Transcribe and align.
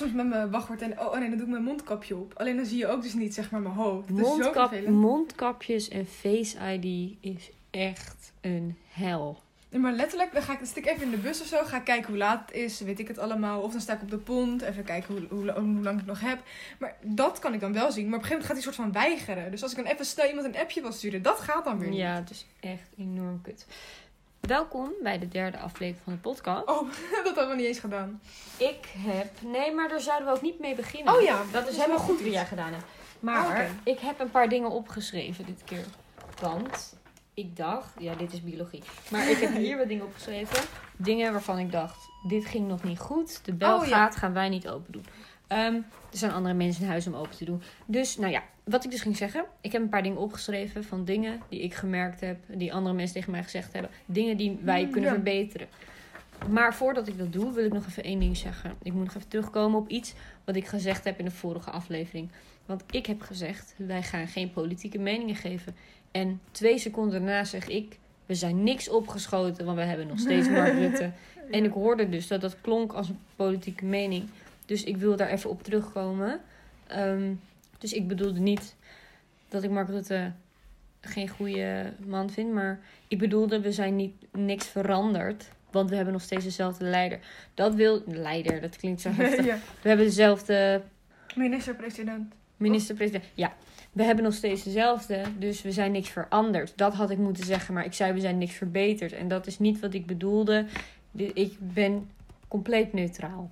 soms 0.00 0.12
met 0.12 0.28
mijn 0.28 0.50
wachtwoord 0.50 0.82
en 0.82 1.00
oh, 1.00 1.18
nee, 1.18 1.28
dan 1.28 1.38
doe 1.38 1.46
ik 1.46 1.52
mijn 1.52 1.64
mondkapje 1.64 2.16
op. 2.16 2.32
Alleen 2.36 2.56
dan 2.56 2.66
zie 2.66 2.78
je 2.78 2.86
ook 2.86 3.02
dus 3.02 3.14
niet 3.14 3.34
zeg 3.34 3.50
maar 3.50 3.60
mijn 3.60 3.74
hoofd. 3.74 4.08
Dat 4.08 4.18
is 4.18 4.26
zo 4.26 4.36
Mondkap, 4.36 4.88
mondkapjes 4.88 5.88
en 5.88 6.06
Face 6.06 6.78
ID 6.78 7.16
is 7.20 7.50
echt 7.70 8.32
een 8.40 8.76
hel. 8.88 9.42
Nee, 9.70 9.80
maar 9.80 9.92
letterlijk, 9.92 10.32
dan 10.32 10.42
ga 10.42 10.52
ik, 10.52 10.58
dan 10.58 10.66
stik 10.66 10.84
ik 10.84 10.90
even 10.90 11.02
in 11.04 11.10
de 11.10 11.16
bus 11.16 11.40
of 11.40 11.46
zo, 11.46 11.64
ga 11.64 11.78
kijken 11.78 12.08
hoe 12.08 12.16
laat 12.16 12.40
het 12.46 12.56
is, 12.56 12.80
weet 12.80 12.98
ik 12.98 13.08
het 13.08 13.18
allemaal. 13.18 13.60
Of 13.60 13.72
dan 13.72 13.80
sta 13.80 13.94
ik 13.94 14.02
op 14.02 14.10
de 14.10 14.18
pont, 14.18 14.62
even 14.62 14.84
kijken 14.84 15.14
hoe, 15.14 15.26
hoe, 15.28 15.52
hoe 15.52 15.82
lang 15.82 16.00
ik 16.00 16.06
nog 16.06 16.20
heb. 16.20 16.42
Maar 16.78 16.96
dat 17.02 17.38
kan 17.38 17.54
ik 17.54 17.60
dan 17.60 17.72
wel 17.72 17.92
zien. 17.92 18.08
Maar 18.08 18.18
op 18.18 18.22
een 18.22 18.28
gegeven 18.28 18.46
moment 18.46 18.46
gaat 18.46 18.52
hij 18.52 18.62
soort 18.62 18.74
van 18.74 18.92
weigeren. 18.92 19.50
Dus 19.50 19.62
als 19.62 19.70
ik 19.70 19.76
dan 19.76 19.86
even 19.86 20.04
snel 20.04 20.28
iemand 20.28 20.46
een 20.46 20.60
appje 20.60 20.80
wil 20.80 20.92
sturen, 20.92 21.22
dat 21.22 21.40
gaat 21.40 21.64
dan 21.64 21.78
weer 21.78 21.88
niet. 21.88 21.98
Ja, 21.98 22.14
het 22.14 22.30
is 22.30 22.46
echt 22.60 22.88
enorm 22.98 23.40
kut. 23.42 23.66
Welkom 24.40 24.90
bij 25.02 25.18
de 25.18 25.28
derde 25.28 25.58
aflevering 25.58 26.02
van 26.04 26.12
de 26.12 26.18
podcast. 26.18 26.68
Oh, 26.68 26.88
dat 27.24 27.34
hadden 27.34 27.48
we 27.48 27.54
niet 27.56 27.66
eens 27.66 27.78
gedaan. 27.78 28.20
Ik 28.56 28.86
heb... 28.96 29.30
Nee, 29.42 29.74
maar 29.74 29.88
daar 29.88 30.00
zouden 30.00 30.28
we 30.28 30.34
ook 30.34 30.42
niet 30.42 30.58
mee 30.60 30.74
beginnen. 30.74 31.14
Oh 31.14 31.20
ja, 31.22 31.36
Dat 31.38 31.52
dat 31.52 31.68
is 31.68 31.76
helemaal 31.76 31.98
goed 31.98 32.22
wat 32.22 32.32
jij 32.32 32.40
iets. 32.40 32.48
gedaan 32.48 32.72
hebt. 32.72 32.84
Maar 33.20 33.60
Oh, 33.60 33.70
ik 33.84 33.98
heb 33.98 34.20
een 34.20 34.30
paar 34.30 34.48
dingen 34.48 34.70
opgeschreven 34.70 35.46
dit 35.46 35.64
keer. 35.64 35.84
Want 36.40 36.96
ik 37.34 37.56
dacht... 37.56 37.94
Ja, 37.98 38.14
dit 38.14 38.32
is 38.32 38.42
biologie. 38.42 38.82
Maar 39.10 39.30
ik 39.30 39.36
heb 39.38 39.54
hier 39.66 39.76
wat 39.78 39.88
dingen 39.88 40.04
opgeschreven. 40.04 40.64
Dingen 40.96 41.32
waarvan 41.32 41.58
ik 41.58 41.72
dacht... 41.72 42.08
Dit 42.28 42.44
ging 42.46 42.68
nog 42.68 42.82
niet 42.82 42.98
goed. 42.98 43.44
De 43.44 43.52
bel 43.54 43.78
Oh, 43.78 43.86
ja. 43.86 43.96
gaat, 43.96 44.16
gaan 44.16 44.32
wij 44.32 44.48
niet 44.48 44.68
open 44.68 44.92
doen. 44.92 45.04
Ehm, 45.46 45.74
er 46.10 46.18
zijn 46.18 46.32
andere 46.32 46.54
mensen 46.54 46.82
in 46.82 46.88
huis 46.88 47.06
om 47.06 47.14
open 47.14 47.36
te 47.36 47.44
doen. 47.44 47.62
Dus, 47.86 48.16
nou 48.16 48.32
ja. 48.32 48.42
Wat 48.70 48.84
ik 48.84 48.90
dus 48.90 49.00
ging 49.00 49.16
zeggen. 49.16 49.44
Ik 49.60 49.72
heb 49.72 49.82
een 49.82 49.88
paar 49.88 50.02
dingen 50.02 50.18
opgeschreven 50.18 50.84
van 50.84 51.04
dingen 51.04 51.40
die 51.48 51.60
ik 51.60 51.74
gemerkt 51.74 52.20
heb. 52.20 52.36
Die 52.46 52.72
andere 52.74 52.94
mensen 52.94 53.14
tegen 53.14 53.30
mij 53.30 53.42
gezegd 53.42 53.72
hebben. 53.72 53.90
Dingen 54.06 54.36
die 54.36 54.58
wij 54.62 54.84
Mm, 54.84 54.90
kunnen 54.90 55.10
ja. 55.10 55.14
verbeteren. 55.16 55.66
Maar 56.48 56.74
voordat 56.74 57.08
ik 57.08 57.18
dat 57.18 57.32
doe, 57.32 57.52
wil 57.52 57.64
ik 57.64 57.72
nog 57.72 57.86
even 57.86 58.02
één 58.04 58.18
ding 58.20 58.36
zeggen. 58.36 58.74
Ik 58.82 58.92
moet 58.92 59.04
nog 59.04 59.14
even 59.14 59.28
terugkomen 59.28 59.78
op 59.78 59.88
iets 59.88 60.14
wat 60.44 60.56
ik 60.56 60.66
gezegd 60.66 61.04
heb 61.04 61.18
in 61.18 61.24
de 61.24 61.30
vorige 61.30 61.70
aflevering. 61.70 62.28
Want 62.66 62.82
ik 62.90 63.06
heb 63.06 63.20
gezegd, 63.20 63.74
wij 63.76 64.02
gaan 64.02 64.26
geen 64.28 64.52
politieke 64.52 64.98
meningen 64.98 65.34
geven. 65.36 65.76
En 66.10 66.40
twee 66.50 66.78
seconden 66.78 67.12
daarna 67.12 67.44
zeg 67.44 67.68
ik, 67.68 67.98
we 68.26 68.34
zijn 68.34 68.62
niks 68.64 68.88
opgeschoten, 68.88 69.64
want 69.64 69.78
we 69.78 69.84
hebben 69.84 70.06
nog 70.06 70.18
steeds 70.18 70.48
Mark 70.58 70.72
Rutte. 70.72 71.10
En 71.50 71.64
ik 71.64 71.72
hoorde 71.72 72.08
dus 72.08 72.26
dat 72.26 72.40
dat 72.40 72.60
klonk 72.60 72.92
als 72.92 73.08
een 73.08 73.18
politieke 73.36 73.84
mening. 73.84 74.24
Dus 74.66 74.84
ik 74.84 74.96
wil 74.96 75.16
daar 75.16 75.28
even 75.28 75.50
op 75.50 75.62
terugkomen. 75.62 76.40
Ehm, 76.86 77.32
dus 77.80 77.92
ik 77.92 78.08
bedoelde 78.08 78.40
niet 78.40 78.74
dat 79.48 79.62
ik 79.62 79.70
Mark 79.70 79.88
Rutte 79.88 80.32
geen 81.00 81.28
goede 81.28 81.92
man 82.06 82.30
vind. 82.30 82.52
Maar 82.52 82.80
ik 83.08 83.18
bedoelde, 83.18 83.60
we 83.60 83.72
zijn 83.72 83.96
niet 83.96 84.14
niks 84.32 84.66
veranderd. 84.66 85.48
Want 85.70 85.90
we 85.90 85.96
hebben 85.96 86.12
nog 86.12 86.22
steeds 86.22 86.44
dezelfde 86.44 86.84
leider. 86.84 87.18
Dat 87.54 87.74
wil... 87.74 88.02
Leider, 88.06 88.60
dat 88.60 88.76
klinkt 88.76 89.00
zo 89.00 89.10
heftig. 89.14 89.44
ja. 89.44 89.58
We 89.82 89.88
hebben 89.88 90.06
dezelfde 90.06 90.82
Minister-president. 91.34 92.34
minister-president. 92.56 93.24
Ja, 93.34 93.52
we 93.92 94.02
hebben 94.02 94.24
nog 94.24 94.34
steeds 94.34 94.62
dezelfde. 94.62 95.22
Dus 95.38 95.62
we 95.62 95.72
zijn 95.72 95.92
niks 95.92 96.08
veranderd. 96.08 96.72
Dat 96.76 96.94
had 96.94 97.10
ik 97.10 97.18
moeten 97.18 97.44
zeggen. 97.44 97.74
Maar 97.74 97.84
ik 97.84 97.92
zei, 97.92 98.12
we 98.12 98.20
zijn 98.20 98.38
niks 98.38 98.54
verbeterd. 98.54 99.12
En 99.12 99.28
dat 99.28 99.46
is 99.46 99.58
niet 99.58 99.80
wat 99.80 99.94
ik 99.94 100.06
bedoelde. 100.06 100.66
Ik 101.16 101.56
ben 101.58 102.10
compleet 102.48 102.92
neutraal. 102.92 103.50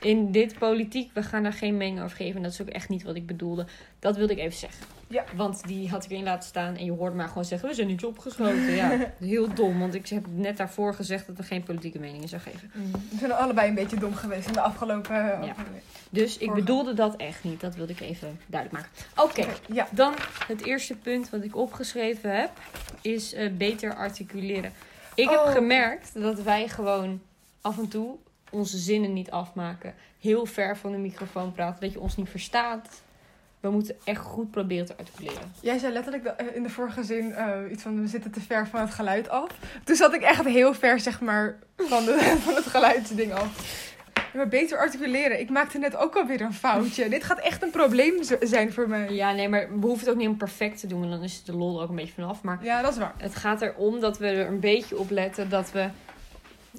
In 0.00 0.32
dit 0.32 0.58
politiek, 0.58 1.10
we 1.14 1.22
gaan 1.22 1.42
daar 1.42 1.52
geen 1.52 1.76
mening 1.76 2.02
over 2.02 2.16
geven. 2.16 2.36
En 2.36 2.42
dat 2.42 2.52
is 2.52 2.60
ook 2.60 2.68
echt 2.68 2.88
niet 2.88 3.02
wat 3.02 3.14
ik 3.14 3.26
bedoelde. 3.26 3.66
Dat 3.98 4.16
wilde 4.16 4.32
ik 4.32 4.38
even 4.38 4.58
zeggen. 4.58 4.84
Ja. 5.08 5.24
Want 5.36 5.66
die 5.66 5.88
had 5.88 6.04
ik 6.04 6.10
erin 6.10 6.24
laten 6.24 6.48
staan. 6.48 6.76
En 6.76 6.84
je 6.84 6.90
hoorde 6.92 7.16
maar 7.16 7.28
gewoon 7.28 7.44
zeggen, 7.44 7.68
we 7.68 7.74
zijn 7.74 7.86
niks 7.86 8.04
opgeschoten. 8.04 8.70
Ja, 8.70 9.12
heel 9.18 9.54
dom. 9.54 9.78
Want 9.78 9.94
ik 9.94 10.08
heb 10.08 10.26
net 10.30 10.56
daarvoor 10.56 10.94
gezegd 10.94 11.26
dat 11.26 11.36
we 11.36 11.42
geen 11.42 11.62
politieke 11.62 11.98
meningen 11.98 12.28
zou 12.28 12.42
geven. 12.42 12.70
We 13.10 13.18
zijn 13.18 13.32
allebei 13.32 13.68
een 13.68 13.74
beetje 13.74 13.98
dom 13.98 14.14
geweest 14.14 14.46
in 14.46 14.52
de 14.52 14.60
afgelopen 14.60 15.32
aflevering. 15.38 15.82
Dus 16.10 16.32
ik 16.38 16.44
Vorige. 16.46 16.60
bedoelde 16.64 16.94
dat 16.94 17.16
echt 17.16 17.44
niet. 17.44 17.60
Dat 17.60 17.74
wilde 17.74 17.92
ik 17.92 18.00
even 18.00 18.40
duidelijk 18.46 18.82
maken. 18.82 19.06
Oké. 19.30 19.40
Oké, 19.40 19.56
Ja. 19.74 19.88
Dan 19.90 20.14
het 20.46 20.64
eerste 20.64 20.94
punt 20.96 21.30
wat 21.30 21.44
ik 21.44 21.56
opgeschreven 21.56 22.36
heb, 22.40 22.50
is 23.00 23.34
eh, 23.34 23.50
beter 23.52 23.94
articuleren. 23.94 24.72
Ik 25.14 25.28
heb 25.30 25.38
Oh. 25.38 25.50
gemerkt 25.52 26.10
dat 26.14 26.42
wij 26.42 26.68
gewoon 26.68 27.20
af 27.60 27.78
en 27.78 27.88
toe 27.88 28.16
onze 28.50 28.78
zinnen 28.78 29.12
niet 29.12 29.30
afmaken. 29.30 29.94
Heel 30.20 30.46
ver 30.46 30.76
van 30.76 30.92
de 30.92 30.98
microfoon 30.98 31.52
praten, 31.52 31.80
dat 31.80 31.92
je 31.92 32.00
ons 32.00 32.16
niet 32.16 32.28
verstaat. 32.28 33.02
We 33.60 33.70
moeten 33.70 33.96
echt 34.04 34.20
goed 34.20 34.50
proberen 34.50 34.86
te 34.86 34.96
articuleren. 34.96 35.52
Jij 35.60 35.78
zei 35.78 35.92
letterlijk 35.92 36.24
dat- 36.24 36.42
in 36.54 36.62
de 36.62 36.68
vorige 36.70 37.02
zin 37.04 37.32
eh, 37.34 37.48
iets 37.70 37.82
van 37.82 38.00
we 38.00 38.06
zitten 38.06 38.30
te 38.30 38.40
ver 38.40 38.66
van 38.66 38.80
het 38.80 38.90
geluid 38.90 39.28
af. 39.28 39.50
Toen 39.84 39.96
zat 39.96 40.14
ik 40.14 40.22
echt 40.22 40.44
heel 40.44 40.74
ver 40.74 41.00
zeg 41.00 41.20
maar 41.20 41.58
van, 41.76 42.04
de, 42.04 42.18
van 42.44 42.54
het 42.54 42.66
geluidsding 42.66 43.32
af. 43.32 43.86
Maar 44.34 44.48
beter 44.48 44.78
articuleren. 44.78 45.40
Ik 45.40 45.50
maakte 45.50 45.78
net 45.78 45.96
ook 45.96 46.16
alweer 46.16 46.40
een 46.40 46.54
foutje. 46.54 47.08
Dit 47.08 47.24
gaat 47.24 47.38
echt 47.38 47.62
een 47.62 47.70
probleem 47.70 48.14
zijn 48.40 48.72
voor 48.72 48.88
mij. 48.88 49.12
Ja, 49.12 49.32
nee, 49.32 49.48
maar 49.48 49.68
we 49.80 49.86
hoeven 49.86 49.98
het 50.06 50.08
ook 50.14 50.20
niet 50.20 50.28
om 50.28 50.36
perfect 50.36 50.80
te 50.80 50.86
doen, 50.86 50.98
want 51.00 51.10
dan 51.12 51.22
is 51.22 51.44
de 51.44 51.56
lol 51.56 51.76
er 51.76 51.82
ook 51.82 51.88
een 51.88 51.94
beetje 51.96 52.12
vanaf. 52.12 52.42
Maar 52.42 52.58
Ja, 52.64 52.82
dat 52.82 52.92
is 52.92 52.98
waar. 52.98 53.14
Het 53.16 53.34
gaat 53.36 53.62
erom 53.62 54.00
dat 54.00 54.18
we 54.18 54.26
er 54.26 54.46
een 54.46 54.60
beetje 54.60 54.98
op 54.98 55.10
letten 55.10 55.48
dat 55.48 55.70
we 55.72 55.88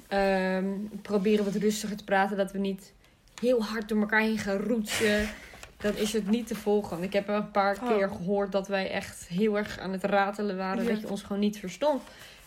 ehm, 0.08 0.66
proberen 1.02 1.44
wat 1.44 1.54
rustiger 1.54 1.96
te 1.96 2.04
praten. 2.04 2.36
Dat 2.36 2.52
we 2.52 2.58
niet 2.58 2.92
heel 3.40 3.62
hard 3.64 3.88
door 3.88 4.00
elkaar 4.00 4.20
heen 4.20 4.38
gaan 4.38 4.56
roetsen. 4.56 5.28
Dan 5.76 5.96
is 5.96 6.12
het 6.12 6.28
niet 6.28 6.46
te 6.46 6.54
volgen. 6.54 6.90
Want 6.90 7.02
Ik 7.04 7.12
heb 7.12 7.28
een 7.28 7.50
paar 7.50 7.78
Oh. 7.82 7.88
keer 7.88 8.08
gehoord 8.08 8.52
dat 8.52 8.68
wij 8.68 8.90
echt 8.90 9.26
heel 9.28 9.56
erg 9.58 9.78
aan 9.78 9.92
het 9.92 10.04
ratelen 10.04 10.56
waren. 10.56 10.82
Ja. 10.84 10.90
Dat 10.90 11.00
je 11.00 11.10
ons 11.10 11.22
gewoon 11.22 11.40
niet 11.40 11.58
verstond. 11.58 12.02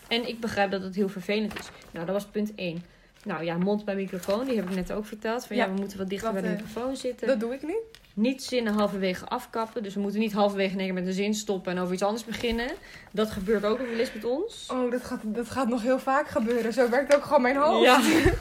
En 0.08 0.28
ik 0.28 0.40
begrijp 0.40 0.70
dat 0.70 0.82
het 0.82 0.94
heel 0.94 1.08
vervelend 1.08 1.58
is. 1.58 1.68
Nou, 1.90 2.06
dat 2.06 2.14
was 2.14 2.24
punt 2.26 2.52
1. 2.54 2.82
Nou 3.24 3.44
ja, 3.44 3.56
mond 3.56 3.84
bij 3.84 3.94
microfoon, 3.94 4.44
die 4.46 4.56
heb 4.56 4.68
ik 4.68 4.74
net 4.74 4.92
ook 4.92 5.06
verteld. 5.06 5.46
Van 5.46 5.56
ja, 5.56 5.64
Ja, 5.64 5.72
we 5.72 5.78
moeten 5.80 5.98
wat 5.98 6.08
dichter 6.08 6.32
bij 6.32 6.42
de 6.42 6.48
eh, 6.48 6.54
microfoon 6.54 6.96
zitten. 6.96 7.26
Dat 7.26 7.40
doe 7.40 7.54
ik 7.54 7.62
niet. 7.62 7.82
Niet 8.14 8.42
zinnen 8.44 8.72
halverwege 8.74 9.24
afkappen. 9.26 9.82
Dus 9.82 9.94
we 9.94 10.00
moeten 10.00 10.20
niet 10.20 10.32
halverwege 10.32 10.76
in 10.78 10.94
met 10.94 11.06
een 11.06 11.12
zin 11.12 11.34
stoppen 11.34 11.72
en 11.72 11.78
over 11.78 11.92
iets 11.94 12.02
anders 12.02 12.24
beginnen. 12.24 12.70
Dat 13.12 13.30
gebeurt 13.30 13.64
ook 13.64 13.78
wel 13.78 13.86
eens 13.98 14.12
met 14.12 14.24
ons. 14.24 14.68
Oh, 14.72 14.90
dat 14.90 15.04
gaat, 15.04 15.20
dat 15.24 15.50
gaat 15.50 15.68
nog 15.68 15.82
heel 15.82 15.98
vaak 15.98 16.28
gebeuren. 16.28 16.72
Zo 16.72 16.88
werkt 16.90 17.14
ook 17.16 17.24
gewoon 17.24 17.42
mijn 17.42 17.56
hoofd. 17.56 17.84
Ja. 17.84 18.00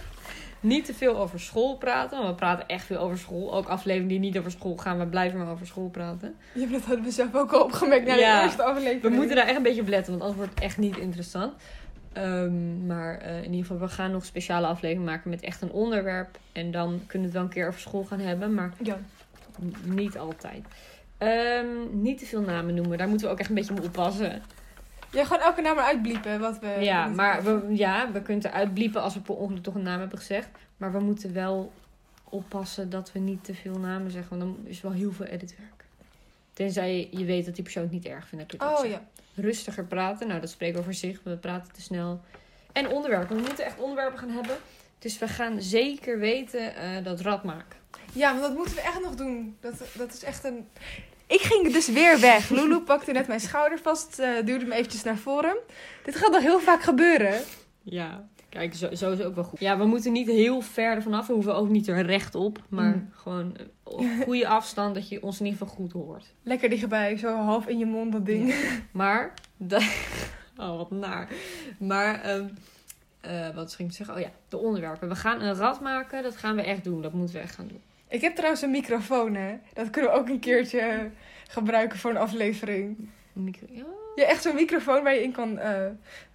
niet 0.60 0.86
te 0.86 0.94
veel 0.94 1.18
over 1.18 1.40
school 1.40 1.76
praten. 1.78 2.18
Want 2.18 2.30
we 2.30 2.36
praten 2.36 2.68
echt 2.68 2.86
veel 2.86 2.98
over 2.98 3.18
school. 3.18 3.54
Ook 3.56 3.68
afleveringen 3.68 4.10
die 4.10 4.20
niet 4.20 4.38
over 4.38 4.52
school 4.52 4.78
gaan. 4.78 5.00
We 5.00 5.06
blijven 5.08 5.40
maar 5.40 5.52
over 5.52 5.68
school 5.68 5.90
praten. 5.90 6.36
Ja, 6.54 6.68
dat 6.68 6.82
hadden 6.82 7.04
we 7.06 7.12
zelf 7.12 7.36
ook 7.36 7.52
al 7.52 7.64
opgemerkt 7.64 8.08
na 8.08 8.16
Ja. 8.16 8.38
de 8.40 8.44
eerste 8.44 8.64
aflevering. 8.64 9.02
We 9.02 9.10
moeten 9.10 9.36
daar 9.36 9.48
echt 9.48 9.58
een 9.58 9.64
beetje 9.64 9.82
op 9.82 9.88
letten. 9.88 10.12
Want 10.12 10.22
anders 10.24 10.40
wordt 10.42 10.54
het 10.56 10.64
echt 10.64 10.78
niet 10.78 10.98
interessant. 10.98 11.54
Ehm, 12.14 12.86
maar 12.86 13.18
eh, 13.18 13.38
in 13.38 13.44
ieder 13.52 13.60
geval, 13.66 13.80
we 13.88 13.88
gaan 13.94 14.12
nog 14.12 14.22
een 14.22 14.28
speciale 14.28 14.68
aflevering 14.68 15.06
maken 15.06 15.30
met 15.30 15.42
echt 15.42 15.62
een 15.62 15.72
onderwerp. 15.72 16.38
En 16.52 16.72
dan 16.72 16.90
kunnen 17.08 17.10
we 17.10 17.24
het 17.24 17.34
wel 17.34 17.42
een 17.44 17.50
keer 17.50 17.68
over 17.68 17.80
school 17.80 18.04
gaan 18.04 18.20
hebben. 18.20 18.54
Maar 18.54 18.74
Ja. 18.84 18.98
Niet 19.84 20.18
altijd. 20.18 20.66
Ehm, 21.18 22.02
niet 22.02 22.20
te 22.20 22.26
veel 22.26 22.42
namen 22.42 22.74
noemen. 22.74 22.98
Daar 22.98 23.08
moeten 23.08 23.28
we 23.28 23.34
ook 23.34 23.40
echt 23.40 23.50
een 23.50 23.56
beetje 23.56 23.74
mee 23.74 23.84
oppassen. 23.84 24.42
Ja, 25.12 25.24
gewoon 25.26 25.42
elke 25.42 25.62
naam 25.62 25.78
uitbliepen. 25.80 26.40
Wat 26.40 26.60
we, 26.60 26.68
Ja, 26.68 27.08
maar 27.08 27.44
we, 27.44 27.76
ja, 27.76 28.12
we 28.12 28.22
kunnen 28.22 28.46
eruit 28.46 28.74
bliepen 28.74 29.02
als 29.02 29.14
we 29.14 29.20
per 29.20 29.36
ongeluk 29.36 29.64
toch 29.64 29.76
een 29.76 29.82
naam 29.84 30.00
hebben 30.00 30.18
gezegd. 30.18 30.50
Maar 30.78 30.92
we 30.92 31.00
moeten 31.00 31.34
wel 31.34 31.72
oppassen 32.24 32.90
dat 32.90 33.12
we 33.12 33.20
niet 33.20 33.44
te 33.44 33.54
veel 33.54 33.80
namen 33.80 34.12
zeggen. 34.12 34.38
Want 34.38 34.42
dan 34.56 34.68
is 34.68 34.82
wel 34.82 34.92
heel 34.92 35.12
veel 35.12 35.26
editwerk. 35.26 35.86
Tenzij 36.54 37.08
je- 37.12 37.26
weet 37.26 37.46
dat 37.46 37.54
die 37.56 37.64
persoon 37.64 37.84
het 37.84 37.92
niet 37.92 38.06
erg 38.06 38.28
vindt. 38.28 38.52
je 38.52 38.60
ook 38.62 38.78
Oh 38.80 38.86
ja. 38.86 39.02
Rustiger 39.36 39.86
praten. 39.86 40.28
Nou, 40.28 40.40
dat 40.40 40.50
spreekt 40.50 40.78
over 40.78 40.94
zich. 40.94 41.20
We 41.24 41.38
praten 41.38 41.74
te 41.74 41.82
snel. 41.82 42.22
En 42.72 42.88
onderwerpen. 42.88 43.36
We 43.36 43.42
moeten 43.42 43.66
echt 43.66 43.80
onderwerpen 43.80 44.20
gaan 44.20 44.30
hebben. 44.30 44.56
Dus 45.04 45.18
we 45.18 45.28
gaan 45.28 45.62
zeker 45.62 46.20
weten 46.20 46.76
eh, 46.76 47.04
dat 47.04 47.22
rad 47.22 47.44
maken. 47.44 47.80
Ja, 48.14 48.30
want 48.30 48.42
dat 48.42 48.56
moeten 48.56 48.76
we 48.76 48.82
echt 48.82 49.02
nog 49.02 49.16
doen. 49.16 49.58
Dat, 49.60 49.74
dat 49.98 50.14
is 50.14 50.24
echt 50.24 50.44
een... 50.44 50.68
Ik 51.28 51.40
ging 51.42 51.74
dus 51.74 51.88
weer 51.90 52.20
weg. 52.20 52.50
Lulu 52.58 52.80
pakte 52.80 53.12
net 53.12 53.28
mijn 53.28 53.40
schouder 53.40 53.80
vast, 53.80 54.20
eh, 54.20 54.30
duwde 54.46 54.66
me 54.66 54.76
eventjes 54.76 55.04
naar 55.04 55.18
voren. 55.18 55.56
Dit 56.04 56.16
gaat 56.16 56.32
nog 56.32 56.42
heel 56.42 56.60
vaak 56.60 56.82
gebeuren. 56.84 57.42
Ja, 57.82 58.28
kijk, 58.50 58.74
zo, 58.74 58.96
zo 58.96 59.12
is 59.12 59.18
het 59.18 59.28
ook 59.28 59.36
wel 59.36 59.44
goed. 59.44 59.60
Ja, 59.60 59.78
we 59.78 59.86
moeten 59.86 60.12
niet 60.12 60.28
heel 60.28 60.62
ver 60.62 60.96
ervan 60.96 61.14
af. 61.14 61.28
We 61.28 61.34
hoeven 61.34 61.56
ook 61.56 61.70
niet 61.70 61.88
er 61.88 62.06
rechtop. 62.06 62.60
Maar 62.70 62.96
Mm. 62.96 63.10
gewoon 63.14 63.58
eh, 63.58 63.66
op 63.84 64.06
goede 64.26 64.48
afstand 64.48 64.96
dat 64.96 65.10
je 65.10 65.24
ons 65.24 65.40
in 65.40 65.46
ieder 65.46 65.60
geval 65.60 65.76
goed 65.76 65.92
hoort. 65.92 66.26
Lekker 66.44 66.70
dichtbij, 66.70 67.18
zo 67.18 67.36
half 67.36 67.68
in 67.68 67.78
je 67.78 67.86
mond 67.86 68.12
dat 68.12 68.26
ding. 68.26 68.54
Maar, 68.92 69.34
dat... 69.58 69.84
oh 70.58 70.78
wat 70.78 70.92
naar. 70.92 71.28
Maar, 71.80 72.22
ehm, 72.22 72.46
eh, 73.24 73.50
wat 73.56 73.74
ging 73.74 73.90
ik 73.90 73.96
zeggen? 73.96 74.16
Oh 74.16 74.22
ja, 74.22 74.30
de 74.50 74.58
onderwerpen. 74.58 75.08
We 75.10 75.16
gaan 75.16 75.42
een 75.42 75.56
rad 75.56 75.82
maken. 75.82 76.24
Dat 76.24 76.36
gaan 76.38 76.56
we 76.56 76.62
echt 76.62 76.84
doen. 76.84 77.02
Dat 77.02 77.14
moeten 77.14 77.36
we 77.36 77.42
echt 77.42 77.56
gaan 77.56 77.68
doen. 77.68 77.82
Ik 78.08 78.22
heb 78.22 78.36
trouwens 78.36 78.62
een 78.62 78.72
microfoon, 78.72 79.36
hè. 79.36 79.56
Dat 79.74 79.90
kunnen 79.90 80.12
we 80.12 80.18
ook 80.18 80.30
een 80.30 80.40
keertje 80.40 81.10
gebruiken 81.48 82.00
voor 82.00 82.12
een 82.12 82.18
aflevering. 82.18 83.10
Micro- 83.34 83.66
Ja. 83.70 83.84
Ja, 84.16 84.24
echt 84.24 84.42
zo'n 84.44 84.56
microfoon 84.56 85.04
waar 85.04 85.14
je 85.14 85.24
in 85.24 85.32
kan 85.32 85.58
eh 85.60 85.86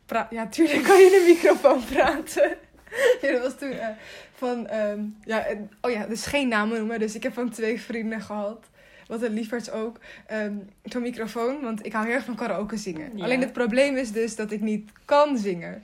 praten. 0.07 0.37
Ja, 0.37 0.47
tuurlijk 0.47 0.83
kan 0.83 0.99
je 0.99 1.07
in 1.07 1.21
een 1.21 1.27
microfoon 1.35 1.85
praten. 1.85 2.57
ja, 3.23 3.33
dat 3.33 3.43
was 3.43 3.59
toen 3.59 3.71
eh, 3.71 3.89
van... 4.35 4.67
ehm, 4.67 5.01
ja, 5.25 5.47
oh 5.81 5.91
ja, 5.91 6.07
dus 6.07 6.27
geen 6.27 6.49
namen 6.49 6.79
noemen. 6.79 6.99
Dus 6.99 7.15
ik 7.15 7.23
heb 7.23 7.33
van 7.33 7.51
twee 7.51 7.81
vrienden 7.81 8.21
gehad. 8.21 8.67
Wat 9.07 9.23
een 9.23 9.33
lieverds 9.33 9.71
ook. 9.71 9.99
ehm, 10.27 10.53
zo'n 10.85 11.03
microfoon, 11.03 11.61
want 11.61 11.87
ik 11.87 11.93
hou 11.93 12.07
heel 12.07 12.15
erg 12.15 12.25
van 12.25 12.35
karaoke 12.35 12.77
zingen. 12.77 13.17
Ja. 13.17 13.25
Alleen 13.25 13.41
het 13.41 13.53
probleem 13.53 13.97
is 13.97 14.13
dus 14.13 14.37
dat 14.37 14.51
ik 14.51 14.61
niet 14.61 14.91
kan 15.05 15.39
zingen. 15.39 15.83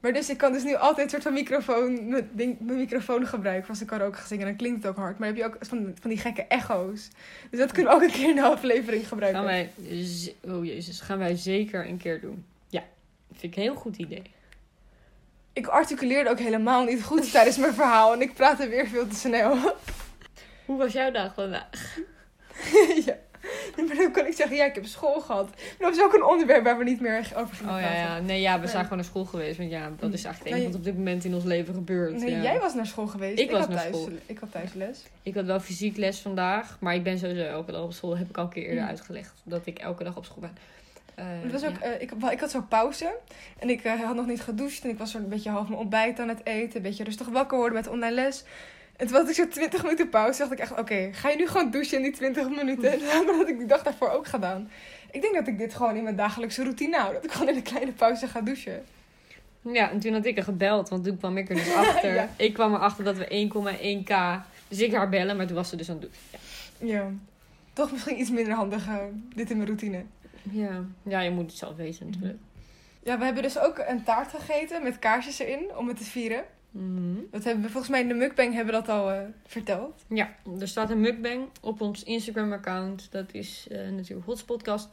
Maar 0.00 0.12
dus 0.12 0.30
ik 0.30 0.36
kan 0.36 0.52
dus 0.52 0.64
nu 0.64 0.74
altijd 0.74 1.04
een 1.04 1.10
soort 1.10 1.22
van 1.22 1.32
microfoon, 1.32 2.08
mijn, 2.08 2.30
ding, 2.32 2.60
mijn 2.60 2.78
microfoon 2.78 3.26
gebruiken 3.26 3.68
als 3.68 3.80
ik 3.80 3.86
karaoke 3.86 4.18
ga 4.18 4.26
zingen. 4.26 4.46
Dan 4.46 4.56
klinkt 4.56 4.82
het 4.82 4.92
ook 4.92 4.98
hard. 4.98 5.18
Maar 5.18 5.28
dan 5.28 5.36
heb 5.36 5.46
je 5.46 5.54
ook 5.54 5.66
van, 5.66 5.96
van 6.00 6.10
die 6.10 6.18
gekke 6.18 6.42
echo's. 6.42 7.08
Dus 7.50 7.58
dat 7.58 7.72
kunnen 7.72 7.92
we 7.92 7.98
ook 7.98 8.04
een 8.04 8.14
keer 8.14 8.28
in 8.28 8.34
de 8.34 8.42
aflevering 8.42 9.08
gebruiken. 9.08 9.40
Gaan 9.40 9.50
wij, 9.50 9.70
oh 10.40 10.64
jezus, 10.64 11.00
gaan 11.00 11.18
wij 11.18 11.36
zeker 11.36 11.88
een 11.88 11.96
keer 11.96 12.20
doen. 12.20 12.44
Ja, 12.68 12.84
vind 13.30 13.42
ik 13.42 13.56
een 13.56 13.62
heel 13.62 13.74
goed 13.74 13.96
idee. 13.96 14.22
Ik 15.52 15.66
articuleerde 15.66 16.30
ook 16.30 16.38
helemaal 16.38 16.84
niet 16.84 17.02
goed 17.02 17.30
tijdens 17.32 17.56
mijn 17.56 17.74
verhaal. 17.74 18.12
En 18.12 18.20
ik 18.20 18.34
praatte 18.34 18.68
weer 18.68 18.86
veel 18.86 19.08
te 19.08 19.16
snel. 19.16 19.56
Hoe 20.64 20.78
was 20.78 20.92
jouw 20.92 21.10
dag 21.10 21.34
vandaag? 21.34 21.98
ja. 23.06 23.16
Maar 23.86 23.96
dan 23.96 24.12
kan 24.12 24.26
ik 24.26 24.32
zeggen, 24.32 24.56
ja, 24.56 24.64
ik 24.64 24.74
heb 24.74 24.86
school 24.86 25.20
gehad. 25.20 25.46
Maar 25.46 25.88
dat 25.90 25.96
is 25.98 26.02
ook 26.04 26.14
een 26.14 26.24
onderwerp 26.24 26.64
waar 26.64 26.78
we 26.78 26.84
niet 26.84 27.00
meer 27.00 27.32
over 27.36 27.56
gaan 27.56 27.74
Oh 27.74 27.80
ja, 27.80 27.86
praten. 27.86 27.98
ja. 28.00 28.18
Nee, 28.20 28.40
ja, 28.40 28.52
we 28.54 28.58
Nee. 28.58 28.68
zijn 28.68 28.82
gewoon 28.82 28.98
naar 28.98 29.06
school 29.06 29.24
geweest. 29.24 29.58
Want 29.58 29.70
ja, 29.70 29.90
dat 29.98 30.12
is 30.12 30.24
eigenlijk 30.24 30.38
het 30.44 30.46
enige 30.54 30.66
wat 30.66 30.74
op 30.74 30.84
dit 30.84 30.96
moment 30.96 31.24
in 31.24 31.34
ons 31.34 31.44
leven 31.44 31.74
gebeurt. 31.74 32.16
Nee, 32.20 32.30
ja. 32.30 32.42
jij 32.42 32.58
was 32.60 32.74
naar 32.74 32.86
school 32.86 33.06
geweest. 33.06 33.38
Ik 33.38 33.50
was 33.50 33.60
had 33.60 33.68
naar 33.68 33.78
thuis, 33.78 33.96
school. 33.96 34.08
Ik 34.26 34.38
had 34.38 34.52
thuisles. 34.52 35.02
Ik 35.22 35.34
had 35.34 35.44
wel 35.44 35.60
fysiek 35.60 35.96
les 35.96 36.18
vandaag, 36.20 36.76
maar 36.80 36.94
ik 36.94 37.02
ben 37.02 37.18
sowieso 37.18 37.42
elke 37.42 37.72
dag 37.72 37.82
op 37.82 37.92
school. 37.92 38.16
Heb 38.18 38.28
ik 38.28 38.36
al 38.36 38.44
een 38.44 38.50
keer 38.50 38.62
eerder 38.64 38.82
Mm. 38.82 38.88
uitgelegd 38.88 39.32
dat 39.42 39.66
ik 39.66 39.78
elke 39.78 40.04
dag 40.04 40.16
op 40.16 40.24
school 40.24 40.40
ben. 40.40 40.56
Eh, 41.14 41.24
Het 41.42 41.52
was 41.52 41.64
ook, 41.64 41.78
ja. 41.80 41.86
eh, 41.86 42.00
ik, 42.02 42.10
ik 42.30 42.40
had 42.40 42.50
zo 42.50 42.64
pauze. 42.68 43.14
En 43.58 43.70
ik 43.70 43.84
eh, 43.84 44.00
had 44.00 44.14
nog 44.14 44.26
niet 44.26 44.40
gedoucht. 44.40 44.84
En 44.84 44.90
ik 44.90 44.98
was 44.98 45.10
zo 45.10 45.18
een 45.18 45.28
beetje 45.28 45.50
half 45.50 45.68
mijn 45.68 45.80
ontbijt 45.80 46.18
aan 46.20 46.28
het 46.28 46.40
eten. 46.46 46.76
Een 46.76 46.82
beetje 46.82 47.04
rustig 47.04 47.28
wakker 47.28 47.56
worden 47.58 47.74
met 47.78 47.88
online 47.88 48.14
les. 48.14 48.44
En 48.98 49.06
toen 49.06 49.16
had 49.16 49.28
ik 49.28 49.34
zo 49.34 49.48
20 49.48 49.82
minuten 49.82 50.08
pauze. 50.08 50.38
dacht 50.38 50.52
ik 50.52 50.58
echt, 50.58 50.78
oké, 50.78 51.08
ga 51.12 51.28
je 51.28 51.36
nu 51.36 51.46
gewoon 51.46 51.70
douchen 51.70 51.96
in 51.96 52.02
die 52.02 52.12
20 52.12 52.48
minuten? 52.48 52.92
En 52.92 53.26
dat 53.26 53.36
had 53.36 53.48
ik 53.48 53.58
die 53.58 53.66
dag 53.66 53.82
daarvoor 53.82 54.10
ook 54.10 54.26
gedaan. 54.26 54.70
Ik 55.10 55.20
denk 55.20 55.34
dat 55.34 55.46
ik 55.46 55.58
dit 55.58 55.74
gewoon 55.74 55.96
in 55.96 56.02
mijn 56.02 56.16
dagelijkse 56.16 56.62
routine 56.62 56.96
hou. 56.96 57.12
Dat 57.12 57.24
ik 57.24 57.32
gewoon 57.32 57.48
in 57.48 57.56
een 57.56 57.62
kleine 57.62 57.92
pauze 57.92 58.28
ga 58.28 58.40
douchen. 58.40 58.84
ja, 59.62 59.90
en 59.90 60.00
toen 60.00 60.12
had 60.12 60.24
ik 60.24 60.36
er 60.36 60.42
gebeld, 60.42 60.88
want 60.88 61.04
toen 61.04 61.18
kwam 61.18 61.36
ik 61.36 61.48
er 61.48 61.54
dus 61.54 61.74
achter. 61.84 62.14
Ja. 62.14 62.28
Ik 62.36 62.54
kwam 62.54 62.74
erachter 62.74 63.04
dat 63.04 63.16
we 63.16 63.48
1,1k. 63.50 64.46
Dus 64.68 64.80
ik 64.80 64.94
haar 64.94 65.08
bellen, 65.08 65.36
maar 65.36 65.46
toen 65.46 65.56
was 65.56 65.68
ze 65.68 65.76
dus 65.76 65.90
aan 65.90 65.98
het 66.00 66.10
doen. 66.10 66.88
Ja. 66.88 67.10
Toch 67.72 67.92
misschien 67.92 68.20
iets 68.20 68.30
minder 68.30 68.54
handig, 68.54 68.86
eh, 68.86 68.96
dit 69.34 69.50
in 69.50 69.56
mijn 69.56 69.68
routine. 69.68 70.02
Ja. 70.50 70.84
ja, 71.02 71.20
je 71.20 71.30
moet 71.30 71.46
het 71.46 71.58
zelf 71.58 71.76
weten 71.76 72.06
natuurlijk. 72.10 72.38
Ja, 73.02 73.18
we 73.18 73.24
hebben 73.24 73.42
dus 73.42 73.58
ook 73.58 73.84
een 73.86 74.04
taart 74.04 74.30
gegeten 74.30 74.82
met 74.82 74.98
kaarsjes 74.98 75.38
erin 75.38 75.76
om 75.76 75.88
het 75.88 75.96
te 75.96 76.04
vieren. 76.04 76.44
Mhm. 76.78 77.20
Dat 77.30 77.44
hebben 77.44 77.64
we 77.64 77.70
volgens 77.70 77.92
mij 77.92 78.00
in 78.00 78.08
de 78.08 78.14
mukbang 78.14 78.54
hebben 78.54 78.74
we 78.74 78.80
dat 78.80 78.88
al 78.88 79.10
eh, 79.10 79.20
verteld. 79.46 80.04
Ja, 80.08 80.34
er 80.60 80.68
staat 80.68 80.90
een 80.90 81.00
mukbang 81.00 81.48
op 81.60 81.80
ons 81.80 82.02
Instagram-account. 82.02 83.08
Dat 83.10 83.32
is 83.32 83.66
eh, 83.70 83.88
natuurlijk 83.88 84.26
Hotspodcast. 84.26 84.88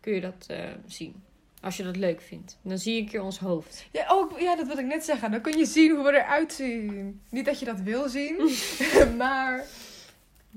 Kun 0.00 0.14
je 0.14 0.20
dat 0.20 0.46
eh, 0.48 0.58
zien. 0.86 1.22
Als 1.60 1.76
je 1.76 1.82
dat 1.82 1.96
leuk 1.96 2.20
vindt. 2.20 2.58
Dan 2.62 2.78
zie 2.78 2.94
je 2.94 3.00
een 3.00 3.08
keer 3.08 3.22
ons 3.22 3.38
hoofd. 3.38 3.86
Ja, 3.92 4.14
oh, 4.16 4.40
ja, 4.40 4.56
dat 4.56 4.66
wilde 4.66 4.80
ik 4.80 4.86
net 4.86 5.04
zeggen. 5.04 5.30
Dan 5.30 5.40
kun 5.40 5.58
je 5.58 5.66
zien 5.66 5.94
hoe 5.94 6.04
we 6.04 6.12
eruit 6.12 6.52
zien. 6.52 7.20
Niet 7.28 7.44
dat 7.44 7.58
je 7.58 7.64
dat 7.64 7.80
wil 7.80 8.08
zien, 8.08 8.36
maar... 9.18 9.64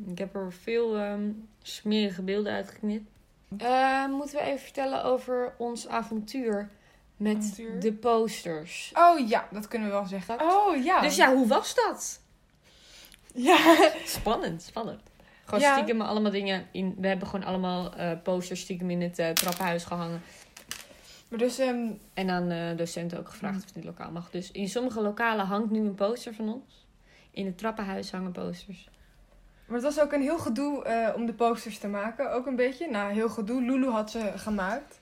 Ik 0.07 0.17
heb 0.17 0.35
er 0.35 0.53
veel 0.53 0.97
ehm, 0.97 1.31
smerige 1.61 2.21
beelden 2.21 2.53
uitgeknipt. 2.53 3.09
Eh, 3.57 4.07
moeten 4.07 4.35
we 4.35 4.41
even 4.41 4.59
vertellen 4.59 5.03
over 5.03 5.53
ons 5.57 5.87
avontuur 5.87 6.69
met 7.17 7.55
de 7.79 7.93
posters. 7.93 8.91
Oh 8.93 9.27
ja, 9.27 9.47
dat 9.51 9.67
kunnen 9.67 9.87
we 9.87 9.93
wel 9.93 10.05
zeggen. 10.05 10.41
Oh 10.41 10.83
ja. 10.83 11.01
Dus 11.01 11.15
ja, 11.15 11.33
hoe 11.33 11.47
was 11.47 11.75
dat? 11.75 12.21
Ja. 13.33 13.57
Spannend, 14.05 14.61
spannend. 14.61 15.01
Gewoon 15.45 15.59
Ja. 15.59 15.73
stiekem 15.73 16.01
allemaal 16.01 16.31
dingen 16.31 16.67
in. 16.71 16.95
We 16.97 17.07
hebben 17.07 17.27
gewoon 17.27 17.45
allemaal 17.45 17.93
eh, 17.93 18.11
posters 18.23 18.59
stiekem 18.61 18.89
in 18.89 19.01
het 19.01 19.19
eh, 19.19 19.29
trappenhuis 19.29 19.83
gehangen. 19.83 20.21
Maar 21.29 21.39
dus, 21.39 21.59
ehm, 21.59 21.87
En 22.13 22.29
aan 22.29 22.49
de 22.49 22.73
docenten 22.77 23.19
ook 23.19 23.29
gevraagd 23.29 23.55
of 23.57 23.65
het 23.65 23.75
in 23.75 23.81
het 23.81 23.89
lokaal 23.89 24.11
mag. 24.11 24.29
Dus 24.29 24.51
in 24.51 24.69
sommige 24.69 25.01
lokalen 25.01 25.45
hangt 25.45 25.71
nu 25.71 25.79
een 25.79 25.95
poster 25.95 26.33
van 26.33 26.53
ons. 26.53 26.87
In 27.31 27.45
het 27.45 27.57
trappenhuis 27.57 28.11
hangen 28.11 28.31
posters. 28.31 28.89
maar 29.65 29.75
het 29.81 29.95
was 29.95 29.99
ook 30.03 30.11
een 30.11 30.21
heel 30.21 30.37
gedoe 30.37 30.83
eh, 30.83 31.15
om 31.15 31.25
de 31.25 31.33
posters 31.33 31.77
te 31.79 31.87
maken. 31.87 32.31
Ook 32.33 32.45
een 32.45 32.55
beetje. 32.55 32.89
Nou, 32.89 33.13
heel 33.13 33.29
gedoe. 33.29 33.61
Lulu 33.61 33.87
had 33.89 34.11
ze 34.11 34.31
gemaakt. 34.35 34.99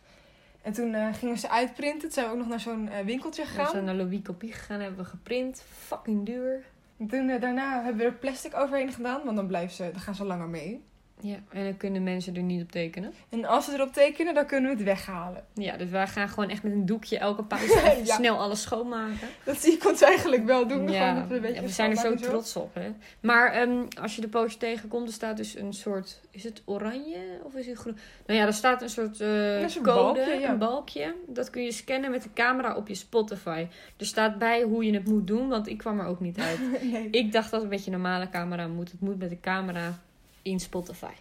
En 0.64 0.74
toen 0.74 0.94
eh, 0.94 1.14
gingen 1.14 1.34
we 1.34 1.40
ze 1.40 1.50
uitprinten. 1.50 2.00
Toen 2.02 2.12
zijn 2.12 2.26
we 2.26 2.32
ook 2.32 2.38
nog 2.38 2.48
naar 2.48 2.60
zo'n 2.60 2.90
eh, 2.90 3.06
winkeltje 3.06 3.42
We 3.42 3.48
gegaan. 3.48 3.72
zijn 3.72 3.84
naar 3.84 3.96
Louis 3.96 4.22
Copie 4.22 4.54
gegaan, 4.54 4.80
hebben 4.80 5.00
we 5.00 5.06
geprint. 5.10 5.64
Fucking 5.72 6.26
duur. 6.26 6.64
En 6.98 7.08
toen, 7.08 7.30
eh, 7.30 7.42
daarna 7.42 7.84
hebben 7.84 7.98
we 7.98 8.04
er 8.04 8.14
plastic 8.14 8.56
overheen 8.56 8.92
gedaan. 8.94 9.22
Want 9.24 9.36
dan, 9.36 9.48
blijven 9.48 9.76
ze, 9.76 9.90
dan 9.92 10.02
gaan 10.02 10.16
ze 10.16 10.24
langer 10.24 10.48
mee. 10.48 10.84
Ja, 11.24 11.36
en 11.50 11.64
dan 11.64 11.78
kunnen 11.78 12.04
mensen 12.04 12.36
er 12.36 12.42
niet 12.42 12.64
op 12.64 12.72
tekenen. 12.72 13.14
En 13.30 13.46
als 13.46 13.66
ze 13.66 13.74
erop 13.74 13.94
tekenen, 13.94 14.34
dan 14.34 14.46
kunnen 14.46 14.70
we 14.70 14.76
het 14.76 14.86
weghalen. 14.86 15.44
Ja, 15.54 15.78
dus 15.78 15.90
wij 15.90 16.08
gaan 16.08 16.30
gewoon 16.30 16.50
echt 16.50 16.64
met 16.64 16.72
een 16.72 16.86
doekje 16.86 17.18
elke 17.18 17.44
pauze 17.54 18.02
Ja. 18.04 18.16
snel 18.16 18.38
alles 18.38 18.62
schoonmaken. 18.62 19.28
Dat 19.44 19.58
zie 19.58 19.74
ik 19.74 19.86
ons 19.86 20.02
eigenlijk 20.02 20.46
wel 20.46 20.68
doen. 20.68 20.78
Gewoon 20.78 20.94
Ja, 20.94 21.24
even 21.24 21.36
een 21.36 21.42
beetje 21.42 21.56
ja, 21.56 21.62
we 21.62 21.74
zijn 21.74 21.92
er 21.92 21.98
zo 21.98 22.16
trots 22.16 22.56
op. 22.56 22.76
Hè? 22.76 22.92
Maar 23.20 23.52
ehm, 23.52 23.84
als 24.02 24.16
je 24.16 24.22
de 24.22 24.28
poster 24.28 24.60
tegenkomt, 24.60 25.08
er 25.08 25.14
staat 25.14 25.38
dus 25.38 25.56
een 25.56 25.74
soort... 25.74 26.22
Is 26.32 26.44
het 26.44 26.62
oranje 26.66 27.40
of 27.44 27.56
is 27.56 27.68
het 27.68 27.78
groen? 27.78 27.98
Nou 28.26 28.40
ja, 28.40 28.46
er 28.46 28.54
staat 28.54 28.82
een 28.82 28.90
soort 28.90 29.22
eh, 29.22 29.62
Een 29.62 29.70
code, 29.70 29.84
balkje, 29.84 30.46
een 30.46 30.58
balkje. 30.58 31.16
Dat 31.28 31.50
kun 31.50 31.64
je 31.64 31.72
scannen 31.72 32.12
met 32.12 32.24
de 32.24 32.30
camera 32.34 32.76
op 32.76 32.88
je 32.88 32.96
Spotify. 32.96 33.68
Er 33.98 34.06
staat 34.06 34.38
bij 34.38 34.62
hoe 34.62 34.86
je 34.86 34.94
het 34.94 35.08
moet 35.08 35.28
doen, 35.28 35.48
want 35.50 35.68
ik 35.68 35.78
kwam 35.78 36.00
er 36.00 36.06
ook 36.06 36.20
niet 36.20 36.40
uit. 36.40 36.60
nee. 36.92 37.08
ik 37.10 37.32
dacht 37.32 37.52
dat 37.52 37.62
het 37.62 37.70
met 37.70 37.86
je 37.86 37.92
normale 37.92 38.30
camera 38.30 38.68
moet. 38.68 38.92
Het 38.92 39.02
moet 39.02 39.20
met 39.20 39.30
de 39.30 39.40
camera 39.40 40.00
in 40.44 40.60
Spotify. 40.60 41.14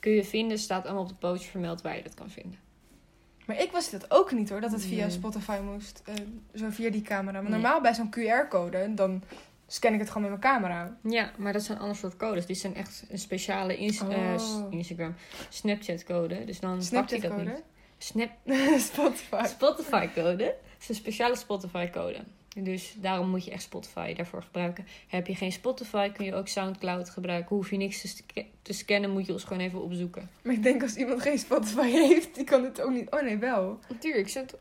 Kun 0.00 0.12
je 0.12 0.24
vinden, 0.24 0.58
staat 0.58 0.84
allemaal 0.84 1.02
op 1.02 1.08
de 1.08 1.14
poster 1.14 1.50
vermeld 1.50 1.82
waar 1.82 1.96
je 1.96 2.02
dat 2.02 2.14
kan 2.14 2.30
vinden. 2.30 2.58
Maar 3.46 3.60
ik 3.60 3.72
wist 3.72 3.92
het 3.92 4.10
ook 4.10 4.32
niet 4.32 4.50
hoor, 4.50 4.60
dat 4.60 4.72
het 4.72 4.84
via 4.84 5.00
Nee. 5.06 5.10
Spotify 5.10 5.58
moest. 5.64 6.02
eh, 6.04 6.14
zo 6.54 6.66
via 6.70 6.90
die 6.90 7.02
camera. 7.02 7.40
Maar 7.40 7.50
Nee. 7.50 7.60
normaal 7.60 7.80
bij 7.80 7.94
zo'n 7.94 8.10
QR-code, 8.10 8.94
dan 8.94 9.22
scan 9.66 9.92
ik 9.92 9.98
het 10.00 10.10
gewoon 10.10 10.30
met 10.30 10.40
mijn 10.40 10.54
camera. 10.54 10.96
Ja, 11.02 11.30
maar 11.38 11.52
dat 11.52 11.62
zijn 11.62 11.78
ander 11.78 11.96
soort 11.96 12.16
codes. 12.16 12.46
Dit 12.46 12.58
zijn 12.58 12.74
echt 12.74 13.04
een 13.08 13.18
speciale 13.18 13.76
ins- 13.76 14.00
Oh. 14.02 14.12
eh, 14.12 14.38
s- 14.38 14.60
Instagram 14.70 15.14
Snapchat 15.48 16.04
code. 16.04 16.44
Dus 16.44 16.60
dan 16.60 16.70
pakt 16.90 16.90
hij 16.90 17.20
dat 17.20 17.30
Snapchat-code. 17.30 17.50
niet. 17.50 17.62
Snap 17.98 18.30
Spotify. 18.92 19.44
Spotify 19.46 20.08
code. 20.14 20.44
Het 20.44 20.56
is 20.80 20.88
een 20.88 20.94
speciale 20.94 21.36
Spotify 21.36 21.90
code. 21.90 22.18
Dus 22.64 22.94
daarom 22.96 23.28
moet 23.28 23.44
je 23.44 23.50
echt 23.50 23.62
Spotify 23.62 24.14
daarvoor 24.14 24.42
gebruiken. 24.42 24.86
Heb 25.08 25.26
je 25.26 25.34
geen 25.34 25.52
Spotify, 25.52 26.10
kun 26.10 26.24
je 26.24 26.34
ook 26.34 26.48
Soundcloud 26.48 27.10
gebruiken. 27.10 27.56
Hoef 27.56 27.70
je 27.70 27.76
niks 27.76 28.00
te, 28.00 28.44
te 28.62 28.72
scannen, 28.72 29.10
moet 29.10 29.26
je 29.26 29.32
ons 29.32 29.44
gewoon 29.44 29.62
even 29.62 29.82
opzoeken. 29.82 30.30
Maar 30.42 30.54
ik 30.54 30.62
denk 30.62 30.82
als 30.82 30.94
iemand 30.94 31.22
geen 31.22 31.38
Spotify 31.38 31.88
heeft, 31.88 32.34
die 32.34 32.44
kan 32.44 32.64
het 32.64 32.80
ook 32.80 32.90
niet. 32.90 33.10
Oh 33.10 33.22
nee, 33.22 33.36
wel. 33.36 33.78
Natuurlijk, 33.88 34.28
zet... 34.28 34.54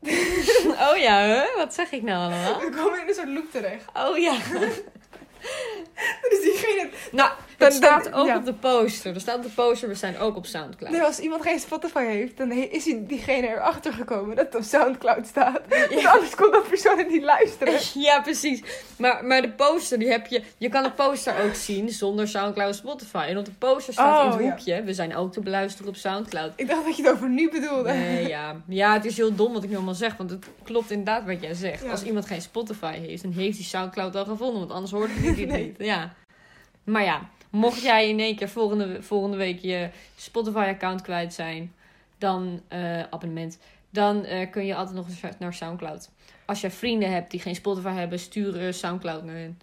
oh 0.88 0.96
ja, 0.96 1.20
hè? 1.20 1.44
wat 1.56 1.74
zeg 1.74 1.92
ik 1.92 2.02
nou 2.02 2.18
allemaal? 2.18 2.60
Dan 2.60 2.70
komen 2.70 2.92
we 2.92 3.00
in 3.00 3.08
een 3.08 3.14
soort 3.14 3.28
loop 3.28 3.50
terecht. 3.50 3.84
Oh 3.94 4.18
ja. 4.18 4.38
Dus 6.30 6.40
diegene. 6.40 6.90
Nou, 7.12 7.32
Dan- 7.60 7.68
het 7.68 7.76
staat 7.76 8.12
ook 8.12 8.26
ja. 8.26 8.36
op 8.36 8.44
de 8.44 8.52
poster. 8.54 9.14
Er 9.14 9.20
staat 9.20 9.36
op 9.36 9.42
de 9.42 9.48
poster, 9.48 9.88
we 9.88 9.94
zijn 9.94 10.18
ook 10.18 10.36
op 10.36 10.46
Soundcloud. 10.46 10.92
Nee, 10.92 11.02
als 11.02 11.18
iemand 11.18 11.42
geen 11.42 11.58
Spotify 11.58 12.04
heeft, 12.04 12.36
dan 12.36 12.52
is 12.52 12.84
diegene 12.98 13.48
erachter 13.48 13.92
gekomen 13.92 14.36
dat 14.36 14.44
het 14.46 14.54
op 14.54 14.62
Soundcloud 14.62 15.26
staat. 15.26 15.60
Want 15.90 16.06
anders 16.06 16.34
kon 16.34 16.50
dat 16.50 16.68
persoon 16.68 16.98
het 16.98 17.08
niet 17.10 17.22
luisteren. 17.22 17.74
Ja, 17.94 18.20
precies. 18.20 18.62
Maar, 18.98 19.24
maar 19.24 19.42
de 19.42 19.50
poster, 19.50 19.98
die 19.98 20.10
heb 20.10 20.26
je... 20.26 20.42
Je 20.58 20.68
kan 20.68 20.82
de 20.82 20.90
poster 20.90 21.34
ook 21.44 21.54
zien 21.54 21.88
zonder 21.88 22.28
Soundcloud 22.28 22.68
en 22.68 22.74
Spotify. 22.74 23.24
En 23.28 23.38
op 23.38 23.44
de 23.44 23.50
poster 23.58 23.92
staat 23.92 24.20
in 24.24 24.26
Oh, 24.26 24.32
het 24.36 24.44
ja. 24.44 24.50
hoekje... 24.50 24.82
We 24.82 24.94
zijn 24.94 25.16
ook 25.16 25.32
te 25.32 25.40
beluisteren 25.40 25.88
op 25.88 25.96
Soundcloud. 25.96 26.52
Ik 26.56 26.68
dacht 26.68 26.84
dat 26.84 26.96
je 26.96 27.02
het 27.02 27.12
over 27.12 27.28
nu 27.28 27.50
bedoelde. 27.50 27.92
Nee, 27.92 28.28
ja. 28.28 28.56
ja, 28.68 28.92
het 28.92 29.04
is 29.04 29.16
heel 29.16 29.34
dom 29.34 29.52
wat 29.52 29.62
ik 29.62 29.68
nu 29.68 29.76
allemaal 29.76 29.94
zeg. 29.94 30.16
Want 30.16 30.30
het 30.30 30.46
klopt 30.62 30.90
inderdaad 30.90 31.24
wat 31.24 31.40
jij 31.42 31.54
zegt. 31.54 31.84
Ja. 31.84 31.90
Als 31.90 32.02
iemand 32.02 32.26
geen 32.26 32.42
Spotify 32.42 32.92
heeft, 32.98 33.22
dan 33.22 33.32
heeft 33.32 33.56
hij 33.56 33.66
Soundcloud 33.66 34.16
al 34.16 34.24
gevonden. 34.24 34.58
Want 34.58 34.72
anders 34.72 34.92
hoort 34.92 35.10
hij 35.12 35.34
dit 35.34 35.48
Nee. 35.48 35.62
niet. 35.64 35.74
Ja. 35.78 36.12
Maar 36.84 37.04
ja, 37.04 37.20
mocht 37.50 37.82
jij 37.82 38.08
in 38.08 38.20
één 38.20 38.36
keer 38.36 38.48
volgende, 38.48 39.02
volgende 39.02 39.36
week 39.36 39.60
je 39.60 39.90
Spotify-account 40.16 41.02
kwijt 41.02 41.34
zijn... 41.34 41.74
Dan, 42.18 42.60
eh, 42.68 43.02
abonnement... 43.02 43.58
Dan 43.92 44.24
eh, 44.24 44.50
kun 44.50 44.66
je 44.66 44.74
altijd 44.74 44.96
nog 44.96 45.08
eens 45.08 45.38
naar 45.38 45.54
Soundcloud. 45.54 46.10
Als 46.44 46.60
je 46.60 46.70
vrienden 46.70 47.12
hebt 47.12 47.30
die 47.30 47.40
geen 47.40 47.54
Spotify 47.54 47.92
hebben, 47.92 48.18
stuur 48.18 48.66
eh, 48.66 48.72
Soundcloud 48.72 49.24
naar 49.24 49.34
hen. 49.34 49.60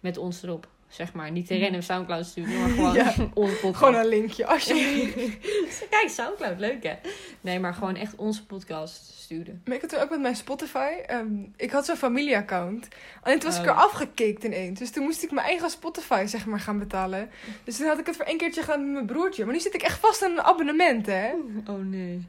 Met 0.00 0.16
ons 0.16 0.42
erop. 0.42 0.68
Zeg 0.88 1.12
maar, 1.12 1.30
niet 1.30 1.48
de 1.48 1.58
random 1.58 1.80
Soundcloud 1.82 2.26
sturen, 2.26 2.60
maar 2.60 2.68
gewoon 2.68 2.94
Ja. 3.04 3.14
onze 3.34 3.54
podcast. 3.54 3.76
Gewoon 3.76 3.94
een 3.94 4.06
linkje, 4.08 4.46
alsjeblieft. 4.46 5.14
Kijk, 5.90 6.08
Soundcloud, 6.08 6.58
leuk 6.58 6.82
hè? 6.82 6.94
Nee, 7.40 7.60
maar 7.60 7.74
gewoon 7.74 7.96
echt 7.96 8.14
onze 8.16 8.46
podcast 8.46 9.12
sturen. 9.20 9.62
Maar 9.64 9.74
ik 9.74 9.80
had 9.80 9.90
toen 9.90 10.00
ook 10.00 10.10
met 10.10 10.20
mijn 10.20 10.36
Spotify. 10.36 10.90
ehm, 11.06 11.26
ik 11.56 11.70
had 11.70 11.84
zo'n 11.86 11.96
familieaccount. 11.96 12.88
Alleen 13.22 13.38
toen 13.38 13.48
was 13.50 13.58
ik 13.58 13.64
Oh. 13.64 13.70
er 13.70 13.74
afgekikt 13.82 14.44
ineens. 14.44 14.78
Dus 14.78 14.90
toen 14.90 15.02
moest 15.04 15.22
ik 15.22 15.30
mijn 15.30 15.46
eigen 15.46 15.70
Spotify 15.70 16.24
zeg 16.26 16.46
maar 16.46 16.60
gaan 16.60 16.78
betalen. 16.78 17.30
Dus 17.64 17.76
toen 17.76 17.86
had 17.86 17.98
ik 17.98 18.06
het 18.06 18.16
voor 18.16 18.24
één 18.24 18.38
keertje 18.38 18.62
gedaan 18.62 18.84
met 18.84 18.92
mijn 18.92 19.06
broertje. 19.06 19.44
Maar 19.44 19.54
nu 19.54 19.60
zit 19.60 19.74
ik 19.74 19.82
echt 19.82 19.98
vast 19.98 20.22
aan 20.24 20.30
een 20.30 20.42
abonnement, 20.42 21.06
hè? 21.06 21.30
Oh 21.66 21.84
nee. 21.84 22.26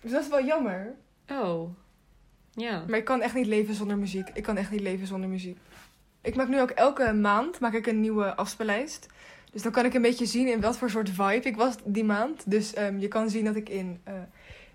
Dus 0.00 0.10
dat 0.10 0.22
is 0.22 0.28
wel 0.28 0.44
jammer. 0.44 0.94
Oh. 1.30 1.68
Ja. 2.54 2.84
Maar 2.88 2.98
ik 2.98 3.04
kan 3.04 3.20
echt 3.22 3.34
niet 3.34 3.46
leven 3.46 3.74
zonder 3.74 3.96
muziek. 3.98 4.28
Ik 4.34 4.42
kan 4.42 4.56
echt 4.56 4.70
niet 4.70 4.80
leven 4.80 5.06
zonder 5.06 5.28
muziek. 5.28 5.58
Ik 6.24 6.36
maak 6.36 6.48
nu 6.48 6.60
ook 6.60 6.70
elke 6.70 7.12
maand 7.12 7.60
maak 7.60 7.72
ik 7.74 7.86
een 7.86 8.00
nieuwe 8.00 8.34
afspeellijst. 8.36 9.06
Dus 9.52 9.62
dan 9.62 9.72
kan 9.72 9.84
ik 9.84 9.94
een 9.94 10.02
beetje 10.02 10.26
zien 10.26 10.48
in 10.48 10.60
wat 10.60 10.78
voor 10.78 10.90
soort 10.90 11.10
vibe 11.10 11.48
ik 11.48 11.56
was 11.56 11.74
die 11.84 12.04
maand. 12.04 12.42
Dus 12.50 12.74
ehm, 12.74 12.98
je 12.98 13.08
kan 13.08 13.30
zien 13.30 13.44
dat 13.44 13.56
ik 13.56 13.68
in... 13.68 14.00
eh, 14.04 14.14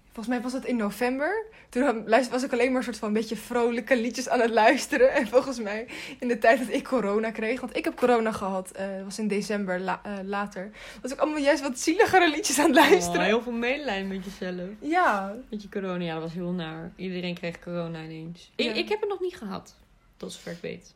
volgens 0.05 0.27
mij 0.27 0.41
was 0.41 0.53
het 0.53 0.65
in 0.65 0.75
november. 0.75 1.45
Toen 1.69 2.05
was 2.29 2.43
ik 2.43 2.51
alleen 2.53 2.67
maar 2.67 2.77
een 2.77 2.83
soort 2.83 2.97
van 2.97 3.07
een 3.07 3.13
beetje 3.13 3.35
vrolijke 3.35 3.97
liedjes 3.97 4.29
aan 4.29 4.39
het 4.39 4.49
luisteren. 4.49 5.11
En 5.19 5.27
volgens 5.27 5.59
mij 5.59 5.87
in 6.19 6.27
de 6.27 6.37
tijd 6.37 6.59
dat 6.59 6.69
ik 6.69 6.83
corona 6.83 7.31
kreeg, 7.31 7.59
want 7.61 7.75
ik 7.75 7.83
heb 7.83 7.95
corona 7.95 8.31
gehad, 8.31 8.71
eh 8.71 9.03
was 9.03 9.19
in 9.19 9.27
december 9.27 9.79
la- 9.79 10.01
eh, 10.03 10.13
later, 10.23 10.71
was 11.01 11.11
ik 11.11 11.19
allemaal 11.19 11.41
juist 11.41 11.61
wat 11.61 11.79
zieligere 11.79 12.29
liedjes 12.29 12.59
aan 12.59 12.65
het 12.65 12.75
luisteren. 12.75 13.19
Oh, 13.21 13.25
heel 13.25 13.41
veel 13.41 13.51
medelijden 13.51 14.07
met 14.07 14.25
jezelf. 14.25 14.69
Ja, 14.79 15.35
Met 15.49 15.61
je 15.61 15.69
corona, 15.69 16.03
ja, 16.03 16.13
dat 16.13 16.21
was 16.23 16.33
heel 16.33 16.51
naar. 16.51 16.91
Iedereen 16.95 17.35
kreeg 17.35 17.59
corona 17.59 18.03
ineens. 18.03 18.51
Ik, 18.55 18.75
ik 18.75 18.89
heb 18.89 18.99
het 18.99 19.09
nog 19.09 19.19
niet 19.19 19.35
gehad, 19.35 19.75
tot 20.17 20.31
zover 20.33 20.51
ik 20.51 20.61
weet. 20.61 20.93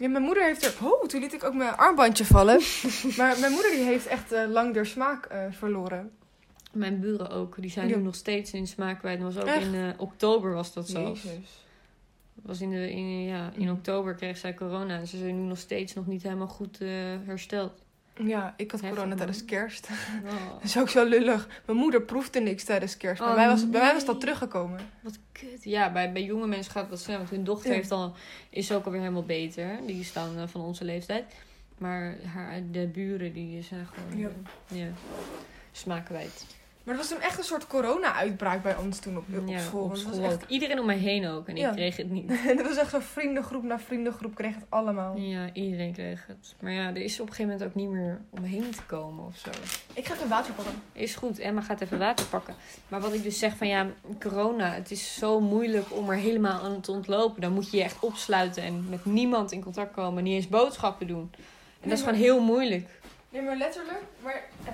Ja, 0.00 0.08
mijn 0.08 0.22
moeder 0.24 0.44
heeft 0.44 0.64
er... 0.64 0.74
Oh, 0.86 1.04
toen 1.06 1.20
liet 1.20 1.32
ik 1.32 1.44
ook 1.44 1.54
mijn 1.54 1.76
armbandje 1.76 2.24
vallen. 2.24 2.60
maar 3.18 3.38
mijn 3.38 3.52
moeder 3.52 3.70
die 3.70 3.84
heeft 3.84 4.06
echt 4.06 4.32
eh, 4.32 4.48
lang 4.48 4.74
de 4.74 4.84
smaak 4.84 5.24
eh, 5.26 5.44
verloren. 5.50 6.10
Mijn 6.72 7.00
buren 7.00 7.30
ook, 7.30 7.54
die 7.60 7.70
zijn 7.70 7.88
Ja. 7.88 7.96
nu 7.96 8.02
nog 8.02 8.14
steeds 8.14 8.52
in 8.52 8.66
smaak 8.66 8.98
kwijt. 8.98 9.20
Dat 9.20 9.34
was 9.34 9.42
ook 9.42 9.48
Echt? 9.48 9.66
in 9.66 9.74
eh, 9.74 9.88
oktober 9.96 10.52
was 10.52 10.72
dat. 10.72 10.90
Jezus. 10.90 11.64
Was 12.42 12.60
in, 12.60 12.70
de, 12.70 12.90
in, 12.90 13.24
ja, 13.24 13.50
in 13.56 13.62
Mm. 13.66 13.70
oktober 13.70 14.14
kreeg 14.14 14.36
zij 14.36 14.54
corona. 14.54 14.98
En 14.98 15.06
ze 15.06 15.18
zijn 15.18 15.42
nu 15.42 15.48
nog 15.48 15.58
steeds 15.58 15.94
nog 15.94 16.06
niet 16.06 16.22
helemaal 16.22 16.48
goed 16.48 16.80
eh, 16.80 16.88
hersteld. 17.26 17.72
Ja, 18.14 18.54
ik 18.56 18.70
had 18.70 18.80
corona 18.80 19.04
man. 19.04 19.16
tijdens 19.16 19.44
kerst. 19.44 19.88
Oh, 20.24 20.52
Dat 20.54 20.62
is 20.62 20.78
ook 20.78 20.88
zo 20.88 21.04
lullig. 21.04 21.48
Mijn 21.66 21.78
moeder 21.78 22.02
proefde 22.02 22.40
niks 22.40 22.64
tijdens 22.64 22.96
kerst. 22.96 23.20
Bij, 23.20 23.28
Oh, 23.30 23.36
mij, 23.36 23.46
was, 23.48 23.70
bij 23.70 23.80
mij 23.80 23.92
was 23.92 24.04
dat 24.04 24.20
teruggekomen. 24.20 24.80
wat 25.00 25.18
kut. 25.32 25.64
Ja, 25.64 25.92
bij, 25.92 26.12
bij 26.12 26.22
jonge 26.24 26.46
mensen 26.46 26.72
gaat 26.72 26.80
het 26.82 26.90
wat 26.90 27.00
snel. 27.00 27.16
Want 27.16 27.30
hun 27.30 27.44
dochter 27.44 27.70
Ja. 27.70 27.76
heeft 27.76 27.90
al, 27.90 28.14
is 28.50 28.72
ook 28.72 28.84
alweer 28.84 29.00
helemaal 29.00 29.24
beter. 29.24 29.78
Die 29.86 30.00
is 30.00 30.12
dan 30.12 30.38
eh, 30.38 30.42
van 30.46 30.60
onze 30.60 30.84
leeftijd. 30.84 31.24
Maar 31.78 32.16
haar, 32.34 32.60
de 32.70 32.86
buren 32.86 33.32
die 33.32 33.62
zijn 33.62 33.86
gewoon 33.86 34.18
Ja. 34.18 34.28
ja, 34.66 34.86
smaak 35.72 36.04
kwijt. 36.04 36.46
Maar 36.84 36.94
er 36.94 37.00
was 37.00 37.08
toen 37.10 37.20
echt 37.20 37.38
een 37.38 37.44
soort 37.44 37.66
corona-uitbraak 37.66 38.62
bij 38.62 38.76
ons 38.76 38.98
toen 38.98 39.16
op, 39.16 39.24
op 39.38 39.48
ja, 39.48 39.58
school. 39.58 39.82
op 39.84 39.96
school 39.96 40.22
echt-. 40.22 40.44
Iedereen 40.48 40.78
om 40.80 40.86
mij 40.86 40.96
heen 40.96 41.26
ook. 41.28 41.48
En 41.48 41.56
Ja. 41.56 41.68
ik 41.68 41.74
kreeg 41.76 41.96
het 41.96 42.10
niet. 42.10 42.30
En 42.48 42.56
dat 42.56 42.66
was 42.66 42.76
echt 42.76 42.90
zo'n 42.90 43.02
vriendengroep 43.02 43.62
na 43.62 43.78
vriendengroep 43.78 44.34
kreeg 44.34 44.54
het 44.54 44.64
allemaal. 44.68 45.16
Ja, 45.16 45.52
iedereen 45.52 45.92
kreeg 45.92 46.26
het. 46.26 46.54
Maar 46.60 46.72
ja, 46.72 46.88
er 46.88 46.96
is 46.96 47.20
op 47.20 47.28
een 47.28 47.34
gegeven 47.34 47.52
moment 47.52 47.68
ook 47.68 47.74
niet 47.74 47.88
meer 47.90 48.20
omheen 48.30 48.70
te 48.70 48.82
komen 48.82 49.24
of 49.26 49.36
zo. 49.36 49.50
Ik 49.94 50.06
ga 50.06 50.14
even 50.14 50.28
water 50.28 50.54
pakken. 50.54 50.74
Is 50.92 51.14
goed, 51.14 51.38
Emma 51.38 51.60
gaat 51.60 51.80
even 51.80 51.98
water 51.98 52.26
pakken. 52.26 52.54
Maar 52.88 53.00
wat 53.00 53.12
ik 53.12 53.22
dus 53.22 53.38
zeg 53.38 53.56
van 53.56 53.68
ja, 53.68 53.86
corona, 54.20 54.72
het 54.72 54.90
is 54.90 55.14
zo 55.14 55.40
moeilijk 55.40 55.86
om 55.96 56.10
er 56.10 56.16
helemaal 56.16 56.60
aan 56.62 56.80
te 56.80 56.90
ontlopen. 56.92 57.40
Dan 57.40 57.52
moet 57.52 57.70
je 57.70 57.76
je 57.76 57.82
echt 57.82 57.98
opsluiten 58.00 58.62
en 58.62 58.86
met 58.88 59.04
niemand 59.04 59.52
in 59.52 59.62
contact 59.62 59.92
komen. 59.94 60.22
Niet 60.22 60.34
eens 60.34 60.48
boodschappen 60.48 61.06
doen. 61.06 61.30
En 61.80 61.88
dat 61.88 61.98
is 61.98 62.04
maar- 62.04 62.14
gewoon 62.14 62.26
heel 62.28 62.40
moeilijk. 62.40 62.88
Nee, 63.30 63.42
maar 63.42 63.56
letterlijk. 63.56 64.02
Maar 64.22 64.42
eh, 64.64 64.72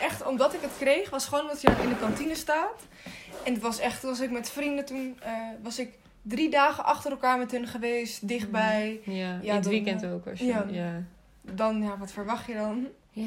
echt 0.00 0.26
omdat 0.26 0.54
ik 0.54 0.60
het 0.60 0.70
kreeg, 0.78 1.10
was 1.10 1.26
gewoon 1.26 1.44
omdat 1.44 1.60
je 1.60 1.70
in 1.82 1.88
de 1.88 1.96
kantine 1.98 2.34
staat. 2.34 2.82
En 3.44 3.52
het 3.52 3.62
was 3.62 3.78
echt, 3.78 4.00
toen 4.00 4.10
was 4.10 4.20
ik 4.20 4.30
met 4.30 4.50
vrienden 4.50 4.84
toen, 4.84 5.16
eh, 5.20 5.32
was 5.62 5.78
ik 5.78 5.90
drie 6.22 6.50
dagen 6.50 6.84
achter 6.84 7.10
elkaar 7.10 7.38
met 7.38 7.50
hun 7.50 7.66
geweest, 7.66 8.28
dichtbij. 8.28 9.00
Ja, 9.04 9.12
Ja, 9.14 9.40
in 9.40 9.54
het 9.54 9.62
dan, 9.62 9.72
weekend 9.72 10.02
eh, 10.02 10.12
ook. 10.14 10.26
Als 10.26 10.38
je, 10.38 10.44
ja. 10.46 10.66
ja. 10.70 10.84
ja. 10.84 11.02
Dan, 11.54 11.82
ja, 11.82 11.98
wat 11.98 12.12
verwacht 12.12 12.46
je 12.46 12.54
dan? 12.54 12.86
Maar 13.12 13.26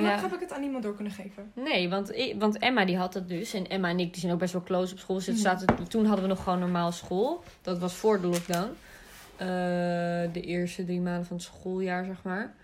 Gelukkig 0.00 0.20
ja, 0.20 0.20
heb 0.28 0.32
ik 0.34 0.40
het 0.40 0.52
aan 0.52 0.60
niemand 0.60 0.82
door 0.82 0.94
kunnen 0.94 1.12
geven. 1.12 1.52
nee, 1.54 1.88
want, 1.88 2.12
want 2.38 2.58
Emma 2.58 2.84
die 2.84 2.96
had 2.96 3.14
het 3.14 3.28
dus. 3.28 3.54
En 3.54 3.68
Emma 3.68 3.88
en 3.88 3.98
ik 4.00 4.10
die 4.12 4.20
zijn 4.20 4.32
ook 4.32 4.38
best 4.38 4.52
wel 4.52 4.62
close 4.62 4.92
op 4.92 4.98
school. 4.98 5.16
Dus 5.16 5.26
het 5.26 5.34
Mhm. 5.34 5.44
zaten, 5.44 5.88
toen 5.88 6.04
hadden 6.04 6.22
we 6.22 6.30
nog 6.30 6.42
gewoon 6.42 6.58
normaal 6.58 6.92
school. 6.92 7.42
Dat 7.62 7.78
was 7.78 7.94
voor 7.94 8.20
de 8.20 8.26
lockdown. 8.26 8.68
Eh, 9.36 9.46
de 10.32 10.40
eerste 10.40 10.84
drie 10.84 11.00
maanden 11.00 11.26
van 11.26 11.36
het 11.36 11.44
schooljaar, 11.44 12.04
zeg 12.04 12.22
maar. 12.22 12.54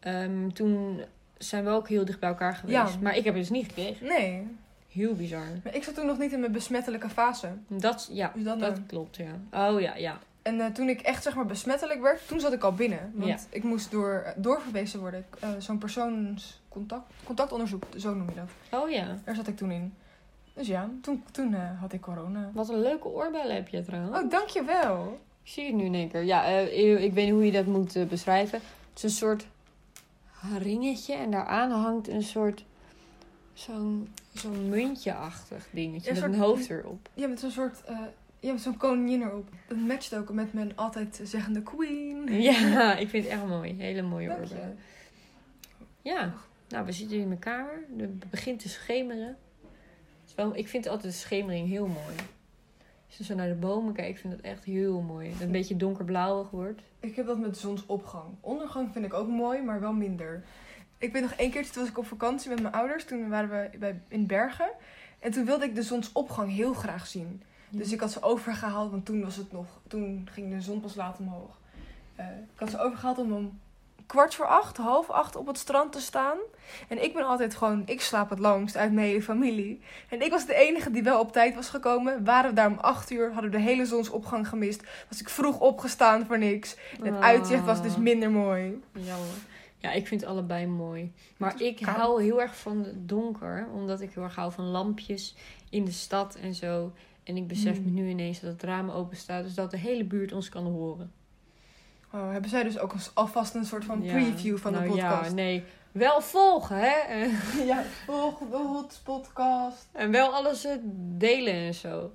Ehm, 0.00 0.48
toen 0.50 1.00
zijn 1.38 1.64
we 1.64 1.70
ook 1.70 1.88
heel 1.88 2.04
dicht 2.04 2.20
bij 2.20 2.28
elkaar 2.28 2.54
geweest. 2.54 2.76
Ja. 2.78 2.88
Maar 3.02 3.16
ik 3.16 3.24
heb 3.24 3.34
het 3.34 3.42
dus 3.42 3.50
niet 3.50 3.66
gekregen. 3.66 4.06
Nee, 4.06 4.46
Heel 4.92 5.14
bizar. 5.14 5.44
maar 5.64 5.74
ik 5.74 5.84
zat 5.84 5.94
toen 5.94 6.06
nog 6.06 6.18
niet 6.18 6.32
in 6.32 6.40
mijn 6.40 6.52
besmettelijke 6.52 7.08
fase. 7.08 7.48
Dat, 7.68 8.08
ja, 8.12 8.32
Dus 8.34 8.44
dat 8.44 8.60
eh, 8.60 8.72
klopt, 8.86 9.16
ja. 9.16 9.70
Oh 9.72 9.80
ja, 9.80 9.96
ja. 9.96 10.18
En 10.42 10.60
eh, 10.60 10.66
toen 10.66 10.88
ik 10.88 11.00
echt 11.00 11.22
zeg 11.22 11.34
maar 11.34 11.46
besmettelijk 11.46 12.00
werd, 12.02 12.28
toen 12.28 12.40
zat 12.40 12.52
ik 12.52 12.62
al 12.62 12.72
binnen. 12.72 13.12
Want 13.14 13.28
Ja. 13.30 13.38
ik 13.50 13.62
moest 13.62 13.90
door, 13.90 14.22
eh, 14.26 14.32
doorverwezen 14.36 15.00
worden. 15.00 15.24
Zo'n 15.58 15.78
persoonscontact, 15.78 17.12
contactonderzoek, 17.24 17.82
zo 17.96 18.14
noem 18.14 18.28
je 18.28 18.34
dat. 18.34 18.80
Oh 18.80 18.90
ja. 18.90 19.18
Daar 19.24 19.34
zat 19.34 19.46
ik 19.48 19.56
toen 19.56 19.70
in. 19.70 19.94
Dus 20.54 20.66
ja, 20.66 20.90
toen, 21.02 21.24
toen 21.30 21.54
had 21.54 21.92
ik 21.92 22.00
corona. 22.00 22.50
Wat 22.54 22.68
een 22.68 22.80
leuke 22.80 23.08
oorbellen 23.08 23.54
heb 23.54 23.68
je 23.68 23.82
trouwens. 23.82 24.18
Oh, 24.22 24.30
dankjewel. 24.30 25.20
Ik 25.42 25.50
zie 25.50 25.66
het 25.66 25.74
nu 25.74 25.84
in 25.84 25.94
één 25.94 26.08
keer. 26.10 26.22
Ja, 26.24 26.44
ik 26.44 27.12
weet 27.12 27.24
niet 27.24 27.34
hoe 27.34 27.44
je 27.44 27.52
dat 27.52 27.66
moet 27.66 28.08
beschrijven. 28.08 28.58
Het 28.88 28.96
is 28.96 29.02
een 29.02 29.10
soort 29.10 29.46
ringetje 30.58 31.14
en 31.14 31.30
daaraan 31.30 31.70
hangt 31.70 32.08
een 32.08 32.22
soort 32.22 32.64
zo'n 33.52 34.08
zo'n 34.34 34.68
muntje-achtig 34.68 35.66
dingetje 35.70 36.10
met 36.10 36.20
soort- 36.20 36.32
een 36.32 36.38
hoofd 36.38 36.70
erop. 36.70 37.08
Ja, 37.14 37.26
met 37.28 37.40
zo'n 37.40 37.50
soort, 37.50 37.84
eh, 37.84 37.98
ja, 38.40 38.52
met 38.52 38.60
zo'n 38.60 38.76
koningin 38.76 39.22
erop. 39.22 39.48
Dat 39.68 39.78
matcht 39.78 40.14
ook 40.14 40.32
met 40.32 40.52
mijn 40.52 40.76
altijd 40.76 41.20
zeggende 41.24 41.62
queen. 41.62 42.28
Ja, 42.42 42.96
ik 42.96 43.08
vind 43.08 43.24
het 43.24 43.32
echt 43.32 43.46
mooi. 43.46 43.74
Hele 43.78 44.02
mooie 44.02 44.28
oorbellen. 44.30 44.78
Ja, 46.02 46.32
nou, 46.68 46.86
we 46.86 46.92
zitten 46.92 47.12
hier 47.12 47.22
in 47.22 47.28
mijn 47.28 47.40
kamer. 47.40 47.84
Het 47.96 48.30
begint 48.30 48.60
te 48.60 48.68
schemeren. 48.68 49.36
Ik 50.52 50.68
vind 50.68 50.86
altijd 50.88 51.12
de 51.12 51.18
schemering 51.18 51.68
heel 51.68 51.86
mooi. 51.86 52.14
Als 53.08 53.16
je 53.16 53.24
zo 53.24 53.34
naar 53.34 53.48
de 53.48 53.54
bomen 53.54 53.94
kijkt, 53.94 54.10
ik 54.10 54.18
vind 54.18 54.32
het 54.32 54.42
echt 54.42 54.64
heel 54.64 55.00
mooi. 55.00 55.24
Dat 55.24 55.34
het 55.34 55.46
een 55.46 55.52
beetje 55.52 55.76
donkerblauwig 55.76 56.50
wordt. 56.50 56.80
Ik 57.00 57.16
heb 57.16 57.26
dat 57.26 57.38
met 57.38 57.56
zonsopgang. 57.56 58.34
Ondergang 58.40 58.92
vind 58.92 59.04
ik 59.04 59.14
ook 59.14 59.28
mooi, 59.28 59.62
maar 59.62 59.80
wel 59.80 59.92
minder. 59.92 60.44
Ik 60.98 61.12
weet 61.12 61.22
nog 61.22 61.32
één 61.32 61.50
keer, 61.50 61.70
toen 61.70 61.82
was 61.82 61.90
ik 61.90 61.98
op 61.98 62.06
vakantie 62.06 62.50
met 62.50 62.62
mijn 62.62 62.74
ouders. 62.74 63.04
Toen 63.04 63.28
waren 63.28 63.48
we 63.48 63.78
bij, 63.78 64.00
in 64.08 64.26
Bergen. 64.26 64.70
En 65.18 65.30
toen 65.30 65.44
wilde 65.44 65.64
ik 65.64 65.74
de 65.74 65.82
zonsopgang 65.82 66.52
heel 66.52 66.74
graag 66.74 67.06
zien. 67.06 67.42
Dus 67.70 67.92
ik 67.92 68.00
had 68.00 68.12
ze 68.12 68.22
overgehaald, 68.22 68.90
want 68.90 69.06
toen 69.06 69.22
was 69.22 69.36
het 69.36 69.52
nog... 69.52 69.80
Toen 69.86 70.28
ging 70.30 70.50
de 70.50 70.60
zon 70.60 70.80
pas 70.80 70.94
laat 70.94 71.18
omhoog. 71.18 71.58
Eh, 72.14 72.26
ik 72.26 72.58
had 72.58 72.70
ze 72.70 72.78
overgehaald 72.78 73.18
om 73.18 73.32
om 73.32 73.58
kwart 74.08 74.34
voor 74.34 74.46
acht, 74.46 74.76
half 74.76 75.10
acht 75.10 75.36
op 75.36 75.46
het 75.46 75.58
strand 75.58 75.92
te 75.92 76.00
staan. 76.00 76.38
En 76.88 77.02
ik 77.04 77.14
ben 77.14 77.26
altijd 77.26 77.54
gewoon... 77.54 77.82
Ik 77.86 78.00
slaap 78.00 78.30
het 78.30 78.38
langst 78.38 78.76
uit 78.76 78.92
mijn 78.92 79.06
hele 79.06 79.22
familie. 79.22 79.80
En 80.08 80.20
ik 80.22 80.30
was 80.30 80.46
de 80.46 80.54
enige 80.54 80.90
die 80.90 81.02
wel 81.02 81.20
op 81.20 81.32
tijd 81.32 81.54
was 81.54 81.68
gekomen. 81.68 82.24
Waren 82.24 82.50
we 82.50 82.56
daar 82.56 82.70
om 82.70 82.78
acht 82.78 83.10
uur, 83.10 83.32
hadden 83.32 83.50
we 83.50 83.56
de 83.56 83.62
hele 83.62 83.86
zonsopgang 83.86 84.48
gemist. 84.48 84.82
Was 85.08 85.20
ik 85.20 85.28
vroeg 85.28 85.60
opgestaan 85.60 86.26
voor 86.26 86.38
niks. 86.38 86.76
En 86.98 87.04
het 87.06 87.14
Ah. 87.14 87.20
uitzicht 87.20 87.64
was 87.64 87.82
dus 87.82 87.96
minder 87.96 88.30
mooi. 88.30 88.82
Jammer. 88.92 89.26
Ja, 89.78 89.92
ik 89.92 90.06
vind 90.06 90.24
allebei 90.24 90.66
mooi. 90.66 91.12
Maar 91.36 91.62
ik 91.62 91.76
koud. 91.76 91.96
hou 91.96 92.22
heel 92.22 92.40
erg 92.40 92.56
van 92.56 92.78
het 92.84 93.08
donker. 93.08 93.68
Omdat 93.74 94.00
ik 94.00 94.10
heel 94.14 94.22
erg 94.22 94.34
hou 94.34 94.52
van 94.52 94.64
lampjes 94.64 95.34
in 95.70 95.84
de 95.84 95.90
stad 95.92 96.34
en 96.34 96.54
zo. 96.54 96.92
En 97.24 97.36
ik 97.36 97.46
besef 97.48 97.76
Hmm. 97.76 97.84
me 97.84 97.90
nu 98.00 98.08
ineens 98.08 98.40
dat 98.40 98.52
het 98.52 98.62
raam 98.62 98.90
open 98.90 99.16
staat. 99.16 99.44
Dus 99.44 99.54
dat 99.54 99.70
de 99.70 99.76
hele 99.78 100.04
buurt 100.04 100.32
ons 100.32 100.48
kan 100.48 100.64
horen. 100.64 101.12
Oh, 102.12 102.30
hebben 102.30 102.50
zij 102.50 102.62
dus 102.62 102.78
ook 102.78 102.94
alvast 103.14 103.54
een 103.54 103.64
soort 103.64 103.84
van 103.84 104.02
Ja. 104.02 104.12
preview 104.12 104.58
van 104.58 104.72
de 104.72 104.78
Nou 104.78 104.90
podcast? 104.90 105.28
Ja, 105.28 105.34
nee. 105.34 105.64
Wel 105.92 106.20
volgen, 106.20 106.76
hè? 106.80 107.26
Ja, 107.70 107.82
volg 108.04 108.38
de 108.38 108.56
Hot 108.56 109.00
Podcast. 109.04 109.88
En 109.92 110.10
wel 110.10 110.34
alles 110.34 110.64
eh, 110.64 110.72
delen 111.16 111.54
en 111.54 111.74
zo. 111.74 112.12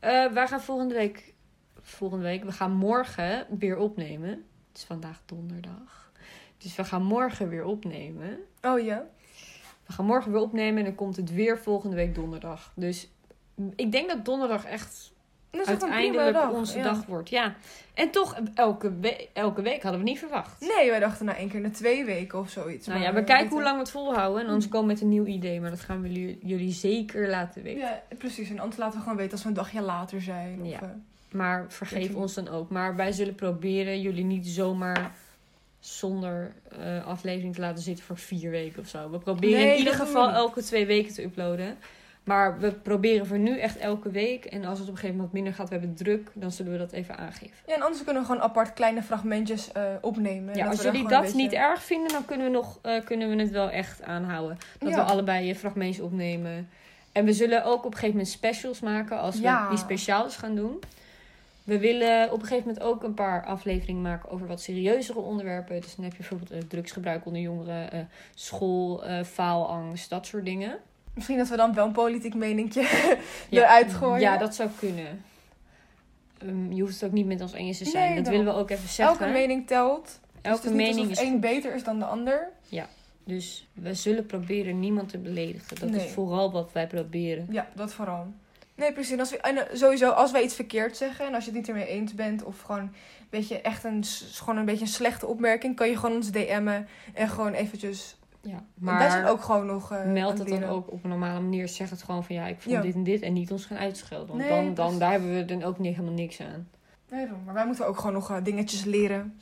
Eh 0.00 0.32
wij 0.32 0.48
gaan 0.48 0.60
volgende 0.60 0.94
week... 0.94 1.34
Volgende 1.84 2.24
week, 2.24 2.44
we 2.44 2.52
gaan 2.52 2.72
morgen 2.72 3.46
weer 3.58 3.76
opnemen. 3.76 4.28
Het 4.68 4.76
is 4.76 4.84
vandaag 4.84 5.22
donderdag. 5.26 6.12
Dus 6.58 6.76
we 6.76 6.84
gaan 6.84 7.02
morgen 7.02 7.48
weer 7.48 7.64
opnemen. 7.64 8.38
Oh 8.60 8.80
ja? 8.80 9.06
We 9.86 9.92
gaan 9.92 10.06
morgen 10.06 10.32
weer 10.32 10.40
opnemen 10.40 10.78
en 10.78 10.84
dan 10.84 10.94
komt 10.94 11.16
het 11.16 11.32
weer 11.32 11.58
volgende 11.58 11.96
week 11.96 12.14
donderdag. 12.14 12.72
Dus 12.76 13.08
ik 13.76 13.92
denk 13.92 14.08
dat 14.08 14.24
donderdag 14.24 14.64
echt 14.64 15.12
Dat 15.52 15.60
is 15.60 15.66
echt 15.72 15.82
een 15.82 15.88
prima 15.88 16.02
uiteindelijk 16.02 16.34
dag, 16.34 16.50
onze 16.52 16.78
ja. 16.78 16.84
dag 16.84 17.06
wordt. 17.06 17.28
Ja. 17.28 17.54
En 17.94 18.10
toch, 18.10 18.36
elke, 18.54 18.92
we- 19.00 19.28
elke 19.32 19.62
week 19.62 19.82
hadden 19.82 20.00
we 20.00 20.06
niet 20.06 20.18
verwacht. 20.18 20.60
Nee, 20.76 20.90
wij 20.90 20.98
dachten 21.00 21.26
na 21.26 21.36
één 21.36 21.48
keer 21.48 21.60
na 21.60 21.70
twee 21.70 22.04
weken 22.04 22.38
of 22.38 22.50
zoiets. 22.50 22.86
Nou 22.86 22.98
maar 22.98 23.08
ja, 23.08 23.14
we 23.14 23.24
kijken 23.24 23.48
hoe 23.50 23.62
lang 23.62 23.74
we 23.74 23.80
het 23.80 23.90
volhouden. 23.90 24.40
En 24.40 24.46
anders 24.46 24.64
Hmm. 24.64 24.72
komen 24.74 24.88
we 24.88 24.92
met 24.94 25.02
een 25.02 25.08
nieuw 25.08 25.24
idee. 25.26 25.60
Maar 25.60 25.70
dat 25.70 25.80
gaan 25.80 26.02
we 26.02 26.12
jullie, 26.12 26.38
jullie 26.42 26.72
zeker 26.72 27.28
laten 27.28 27.62
weten. 27.62 27.80
Ja, 27.80 28.02
precies. 28.18 28.50
En 28.50 28.58
anders 28.58 28.76
laten 28.78 28.96
we 28.96 29.02
gewoon 29.02 29.16
weten 29.18 29.32
als 29.32 29.42
we 29.42 29.48
een 29.48 29.54
dagje 29.54 29.80
later 29.80 30.20
zijn. 30.22 30.60
Of, 30.62 30.68
Ja. 30.68 30.80
eh, 30.82 30.88
Maar 31.30 31.64
vergeef 31.68 32.14
ons 32.14 32.34
dan 32.34 32.48
ook. 32.48 32.70
Maar 32.70 32.96
wij 32.96 33.12
zullen 33.12 33.34
proberen 33.34 34.00
jullie 34.00 34.24
niet 34.24 34.46
zomaar 34.46 35.12
zonder 35.80 36.52
eh, 36.80 37.06
aflevering 37.06 37.54
te 37.54 37.60
laten 37.60 37.82
zitten 37.82 38.04
voor 38.04 38.18
vier 38.18 38.50
weken 38.50 38.80
of 38.82 38.88
zo. 38.88 39.10
We 39.10 39.18
proberen 39.18 39.58
Nee, 39.60 39.72
in 39.72 39.78
ieder 39.78 39.94
geval 39.94 40.30
elke 40.30 40.62
twee 40.62 40.86
weken 40.86 41.14
te 41.14 41.22
uploaden. 41.22 41.76
Maar 42.24 42.58
we 42.58 42.72
proberen 42.72 43.26
voor 43.26 43.38
nu 43.38 43.58
echt 43.58 43.76
elke 43.76 44.10
week. 44.10 44.44
En 44.44 44.64
als 44.64 44.78
het 44.78 44.88
op 44.88 44.92
een 44.94 44.98
gegeven 44.98 45.16
moment 45.16 45.32
minder 45.34 45.54
gaat, 45.54 45.68
we 45.68 45.74
hebben 45.74 45.94
druk, 45.94 46.30
dan 46.34 46.50
zullen 46.52 46.72
we 46.72 46.78
dat 46.78 46.92
even 46.92 47.16
aangeven. 47.16 47.56
ja, 47.66 47.74
en 47.74 47.82
anders 47.82 48.04
kunnen 48.04 48.22
we 48.22 48.28
gewoon 48.28 48.42
apart 48.42 48.72
kleine 48.72 49.02
fragmentjes 49.02 49.72
eh, 49.72 49.82
opnemen. 50.00 50.54
Ja, 50.54 50.66
als 50.68 50.82
jullie 50.82 51.08
dat 51.08 51.22
beetje- 51.22 51.36
niet 51.36 51.52
erg 51.52 51.82
vinden, 51.82 52.12
dan 52.12 52.24
kunnen 52.24 52.46
we, 52.46 52.52
nog, 52.52 52.78
eh, 52.82 53.04
kunnen 53.04 53.28
we 53.36 53.42
het 53.42 53.50
wel 53.50 53.70
echt 53.70 54.02
aanhouden. 54.02 54.58
Dat 54.78 54.88
Ja. 54.90 54.94
we 55.04 55.10
allebei 55.10 55.46
je 55.46 55.54
fragmentjes 55.54 56.04
opnemen. 56.04 56.68
En 57.12 57.24
we 57.24 57.32
zullen 57.32 57.64
ook 57.64 57.78
op 57.78 57.84
een 57.84 57.90
gegeven 57.92 58.10
moment 58.16 58.28
specials 58.28 58.80
maken 58.80 59.18
als 59.18 59.36
we 59.36 59.42
Ja. 59.42 59.68
die 59.68 59.78
speciaals 59.78 60.36
gaan 60.36 60.54
doen. 60.54 60.78
We 61.64 61.78
willen 61.78 62.32
op 62.32 62.40
een 62.40 62.46
gegeven 62.46 62.66
moment 62.68 62.84
ook 62.86 63.02
een 63.02 63.14
paar 63.14 63.44
afleveringen 63.44 64.02
maken 64.02 64.30
over 64.30 64.46
wat 64.46 64.60
serieuzere 64.60 65.18
onderwerpen. 65.18 65.80
Dus 65.80 65.94
dan 65.94 66.04
heb 66.04 66.12
je 66.12 66.18
bijvoorbeeld 66.18 66.50
eh, 66.50 66.58
drugsgebruik 66.68 67.26
onder 67.26 67.40
jongeren, 67.42 68.08
school, 68.34 69.02
faalangst, 69.24 70.10
dat 70.10 70.26
soort 70.26 70.44
dingen. 70.44 70.78
Misschien 71.14 71.38
dat 71.38 71.48
we 71.48 71.56
dan 71.56 71.74
wel 71.74 71.86
een 71.86 71.92
politiek 71.92 72.34
meningje 72.34 72.80
Ja, 73.48 73.62
eruit 73.62 73.92
gooien. 73.92 74.20
Ja, 74.20 74.36
dat 74.36 74.54
zou 74.54 74.68
kunnen. 74.78 75.24
Ehm, 76.38 76.72
je 76.72 76.80
hoeft 76.80 76.94
het 76.94 77.04
ook 77.04 77.12
niet 77.12 77.26
met 77.26 77.40
ons 77.40 77.52
eens 77.52 77.78
te 77.78 77.84
zijn. 77.84 78.08
Nee, 78.12 78.22
dat 78.22 78.32
willen 78.32 78.46
we 78.54 78.60
ook 78.60 78.70
even 78.70 78.88
zeggen. 78.88 79.18
Elke 79.18 79.32
mening 79.32 79.66
telt. 79.66 80.20
Elke 80.42 80.62
dus 80.62 80.70
niet 80.70 80.86
mening 80.86 81.10
is 81.10 81.18
één 81.18 81.40
beter 81.40 81.74
is 81.74 81.84
dan 81.84 81.98
de 81.98 82.04
ander. 82.04 82.48
Dus 83.24 83.68
we 83.72 83.94
zullen 83.94 84.26
proberen 84.26 84.80
niemand 84.80 85.08
te 85.08 85.18
beledigen. 85.18 85.80
Dat 85.80 85.90
Nee. 85.90 86.04
is 86.06 86.12
vooral 86.12 86.52
wat 86.52 86.72
wij 86.72 86.86
proberen. 86.86 87.46
Ja, 87.50 87.68
dat 87.74 87.92
vooral. 87.92 88.26
Nee, 88.74 88.92
precies. 88.92 89.12
En 89.12 89.18
Als 89.18 89.30
we, 89.30 89.36
en 89.36 89.68
eh, 89.68 89.76
sowieso, 89.76 90.10
als 90.10 90.30
wij 90.30 90.42
iets 90.42 90.54
verkeerd 90.54 90.96
zeggen 90.96 91.26
en 91.26 91.34
als 91.34 91.44
je 91.44 91.50
het 91.50 91.58
niet 91.58 91.68
ermee 91.68 91.86
eens 91.86 92.14
bent, 92.14 92.42
of 92.42 92.60
gewoon 92.60 92.92
weet 93.30 93.48
je, 93.48 93.60
echt 93.60 93.84
een, 93.84 94.04
gewoon 94.32 94.56
een 94.56 94.64
beetje 94.64 94.80
een 94.84 94.90
slechte 94.90 95.26
opmerking, 95.26 95.76
kan 95.76 95.88
je 95.88 95.96
gewoon 95.96 96.16
ons 96.16 96.30
DM'en 96.30 96.88
en 97.12 97.28
gewoon 97.28 97.52
eventjes. 97.52 98.16
Ja, 98.42 98.62
Maar 98.74 98.98
wij 98.98 99.10
zijn 99.10 99.24
ook 99.26 99.42
gewoon 99.42 99.66
nog. 99.66 99.92
eh, 99.92 100.04
meld 100.06 100.38
het 100.38 100.48
dan 100.48 100.64
ook 100.64 100.92
op 100.92 101.04
een 101.04 101.10
normale 101.10 101.40
manier. 101.40 101.68
Zeg 101.68 101.90
het 101.90 102.02
gewoon 102.02 102.24
van 102.24 102.34
ja, 102.36 102.46
ik 102.46 102.60
vond 102.60 102.74
Ja. 102.74 102.80
dit 102.80 102.94
en 102.94 103.02
dit. 103.04 103.22
En 103.22 103.32
niet 103.32 103.52
ons 103.52 103.64
gaan 103.64 103.78
uitschelden. 103.78 104.26
Want 104.28 104.38
Nee, 104.40 104.48
dan, 104.64 104.74
dan, 104.74 104.98
daar 104.98 105.10
hebben 105.10 105.34
we 105.34 105.44
dan 105.44 105.62
ook 105.62 105.78
niet, 105.78 105.94
helemaal 105.94 106.14
niks 106.14 106.40
aan. 106.40 106.68
Nee, 107.10 107.26
maar 107.44 107.54
wij 107.54 107.66
moeten 107.66 107.86
ook 107.86 107.96
gewoon 107.96 108.12
nog 108.12 108.30
eh, 108.30 108.36
dingetjes 108.42 108.84
leren. 108.84 109.38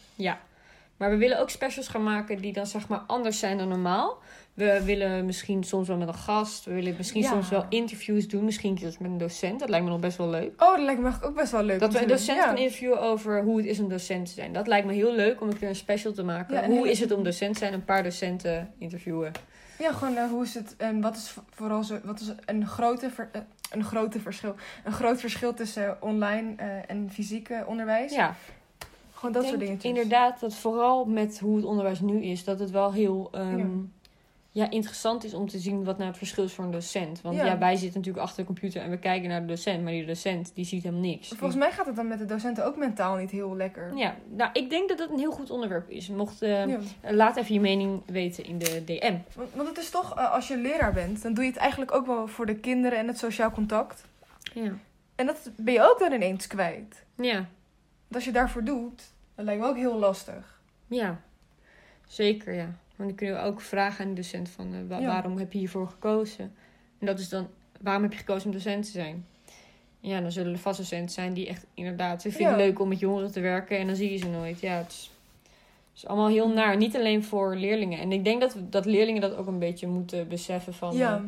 Maar 1.00 1.10
we 1.10 1.16
willen 1.16 1.40
ook 1.40 1.50
specials 1.50 1.88
gaan 1.88 2.02
maken 2.02 2.40
die 2.40 2.52
dan 2.52 2.66
zeg 2.66 2.88
maar 2.88 2.98
anders 3.06 3.38
zijn 3.38 3.58
dan 3.58 3.68
normaal. 3.68 4.18
We 4.54 4.82
willen 4.84 5.24
misschien 5.26 5.64
soms 5.64 5.88
wel 5.88 5.96
met 5.96 6.08
een 6.08 6.14
gast. 6.14 6.64
We 6.64 6.72
willen 6.74 6.94
misschien 6.96 7.22
Ja. 7.22 7.28
soms 7.28 7.48
wel 7.48 7.64
interviews 7.68 8.28
doen. 8.28 8.44
Misschien 8.44 8.74
keer 8.74 8.94
met 8.98 9.10
een 9.10 9.18
docent. 9.18 9.60
Dat 9.60 9.68
lijkt 9.68 9.84
me 9.84 9.90
nog 9.90 10.00
best 10.00 10.16
wel 10.16 10.28
leuk. 10.28 10.62
Oh, 10.62 10.74
dat 10.76 10.84
lijkt 10.84 11.00
me 11.00 11.10
ook 11.22 11.34
best 11.34 11.52
wel 11.52 11.62
leuk. 11.62 11.80
Dat 11.80 11.92
we 11.92 12.02
een 12.02 12.08
docent 12.08 12.38
ja. 12.38 12.44
gaan 12.44 12.56
interviewen 12.56 13.00
over 13.00 13.42
hoe 13.42 13.56
het 13.56 13.66
is 13.66 13.80
om 13.80 13.88
docent 13.88 14.26
te 14.26 14.32
zijn. 14.32 14.52
Dat 14.52 14.66
lijkt 14.66 14.86
me 14.86 14.92
heel 14.92 15.14
leuk 15.14 15.40
om 15.40 15.48
een 15.48 15.58
keer 15.58 15.68
een 15.68 15.74
special 15.76 16.12
te 16.12 16.22
maken. 16.22 16.54
Ja, 16.54 16.64
hoe 16.66 16.74
hele- 16.76 16.90
is 16.90 17.00
het 17.00 17.12
om 17.12 17.22
docent 17.22 17.52
te 17.52 17.58
zijn? 17.58 17.72
Een 17.72 17.84
paar 17.84 18.02
docenten 18.02 18.72
interviewen. 18.78 19.32
Ja, 19.78 19.92
gewoon 19.92 20.16
eh, 20.16 20.28
hoe 20.30 20.42
is 20.44 20.54
het 20.54 20.74
en 20.78 21.00
wat 21.00 21.16
is 21.16 21.28
vo- 21.28 21.44
vooral 21.50 21.82
zo, 21.84 21.98
wat 22.04 22.20
is 22.20 22.32
een 22.46 22.66
grote, 22.66 23.10
ver- 23.10 23.28
eh, 23.32 23.40
een 23.70 23.84
grote 23.84 24.20
verschil, 24.20 24.54
een 24.84 24.92
groot 24.92 25.20
verschil 25.20 25.54
tussen 25.54 26.02
online 26.02 26.52
eh, 26.56 26.66
en 26.86 27.08
fysiek 27.12 27.50
onderwijs. 27.66 28.12
Ja, 28.14 28.34
Gewoon 29.20 29.34
dat 29.34 29.44
soort 29.44 29.60
dingetjes. 29.60 29.84
inderdaad 29.90 30.40
dat 30.40 30.54
vooral 30.54 31.04
met 31.04 31.38
hoe 31.38 31.56
het 31.56 31.64
onderwijs 31.64 32.00
nu 32.00 32.22
is, 32.22 32.44
dat 32.44 32.58
het 32.58 32.70
wel 32.70 32.92
heel 32.92 33.28
ehm, 33.32 33.58
Ja. 33.58 33.64
ja. 34.50 34.70
interessant 34.70 35.24
is 35.24 35.34
om 35.34 35.48
te 35.48 35.58
zien 35.58 35.84
wat 35.84 35.96
nou 35.96 36.08
het 36.08 36.18
verschil 36.18 36.44
is 36.44 36.52
voor 36.52 36.64
een 36.64 36.70
docent. 36.70 37.20
Want 37.20 37.36
ja. 37.36 37.44
Ja. 37.44 37.58
wij 37.58 37.76
zitten 37.76 37.98
natuurlijk 37.98 38.24
achter 38.24 38.40
de 38.40 38.46
computer 38.46 38.82
en 38.82 38.90
we 38.90 38.98
kijken 38.98 39.28
naar 39.28 39.40
de 39.40 39.46
docent, 39.46 39.82
maar 39.82 39.92
die 39.92 40.06
docent 40.06 40.54
die 40.54 40.64
ziet 40.64 40.82
helemaal 40.82 41.04
niks. 41.04 41.28
Volgens 41.28 41.58
mij 41.58 41.70
gaat 41.72 41.86
het 41.86 41.96
dan 41.96 42.08
met 42.08 42.18
de 42.18 42.24
docenten 42.24 42.64
ook 42.66 42.76
mentaal 42.76 43.16
niet 43.16 43.30
heel 43.30 43.56
lekker. 43.56 43.96
Ja, 43.96 44.16
nou, 44.36 44.50
ik 44.52 44.70
denk 44.70 44.88
dat 44.88 44.98
het 44.98 45.10
een 45.10 45.18
heel 45.18 45.32
goed 45.32 45.50
onderwerp 45.50 45.90
is. 45.90 46.08
Mocht, 46.08 46.42
eh, 46.42 46.66
Ja. 46.66 46.78
Laat 47.02 47.36
even 47.36 47.54
je 47.54 47.60
mening 47.60 48.02
weten 48.06 48.44
in 48.44 48.58
de 48.58 48.82
DM. 48.84 49.16
Want, 49.36 49.48
want 49.54 49.68
het 49.68 49.78
is 49.78 49.90
toch, 49.90 50.16
eh, 50.18 50.32
als 50.32 50.48
je 50.48 50.56
leraar 50.56 50.92
bent, 50.92 51.22
dan 51.22 51.34
doe 51.34 51.44
je 51.44 51.50
het 51.50 51.58
eigenlijk 51.58 51.94
ook 51.94 52.06
wel 52.06 52.26
voor 52.26 52.46
de 52.46 52.56
kinderen 52.56 52.98
en 52.98 53.06
het 53.06 53.18
sociaal 53.18 53.50
contact. 53.50 54.04
Ja. 54.54 54.72
En 55.14 55.26
dat 55.26 55.50
ben 55.56 55.74
je 55.74 55.82
ook 55.82 55.98
dan 55.98 56.12
ineens 56.12 56.46
kwijt. 56.46 57.04
Ja, 57.16 57.48
als 58.14 58.24
je 58.24 58.32
daarvoor 58.32 58.64
doet, 58.64 59.02
dat 59.34 59.44
lijkt 59.44 59.60
me 59.62 59.66
ook 59.68 59.76
heel 59.76 59.98
lastig. 59.98 60.60
ja. 60.86 61.20
Zeker, 62.06 62.54
ja. 62.54 62.64
Want 62.96 63.08
dan 63.08 63.14
kunnen 63.14 63.36
we 63.36 63.42
ook 63.42 63.60
vragen 63.60 64.04
aan 64.04 64.10
de 64.10 64.20
docent 64.20 64.48
van... 64.48 64.72
eh, 64.74 64.78
wa- 64.88 64.98
Ja. 64.98 65.06
waarom 65.06 65.38
heb 65.38 65.52
je 65.52 65.58
hiervoor 65.58 65.88
gekozen? 65.88 66.52
En 66.98 67.06
dat 67.06 67.18
is 67.18 67.28
dan... 67.28 67.48
Waarom 67.80 68.02
heb 68.02 68.12
je 68.12 68.18
gekozen 68.18 68.46
om 68.46 68.52
docent 68.52 68.84
te 68.84 68.90
zijn? 68.90 69.26
Ja, 70.00 70.20
dan 70.20 70.32
zullen 70.32 70.52
er 70.52 70.58
vast 70.58 70.78
docenten 70.78 71.10
zijn 71.14 71.32
die 71.32 71.48
echt 71.48 71.66
inderdaad... 71.74 72.22
Ze 72.22 72.30
vinden 72.30 72.52
Ja. 72.52 72.58
het 72.58 72.66
leuk 72.68 72.78
om 72.80 72.88
met 72.88 72.98
jongeren 72.98 73.32
te 73.32 73.40
werken 73.40 73.78
en 73.78 73.86
dan 73.86 73.96
zie 73.96 74.10
je 74.12 74.16
ze 74.16 74.28
nooit. 74.28 74.60
Ja, 74.60 74.72
het 74.76 74.90
is, 74.90 75.10
het 75.42 75.96
is 75.96 76.06
allemaal 76.06 76.28
heel 76.28 76.48
naar. 76.48 76.76
Niet 76.76 76.96
alleen 76.96 77.24
voor 77.24 77.56
leerlingen. 77.56 77.98
En 77.98 78.12
ik 78.12 78.24
denk 78.24 78.40
dat, 78.40 78.56
dat 78.70 78.84
leerlingen 78.84 79.20
dat 79.20 79.34
ook 79.36 79.46
een 79.46 79.58
beetje 79.58 79.86
moeten 79.86 80.28
beseffen 80.28 80.74
van... 80.74 80.96
ja. 80.96 81.14
eh, 81.16 81.22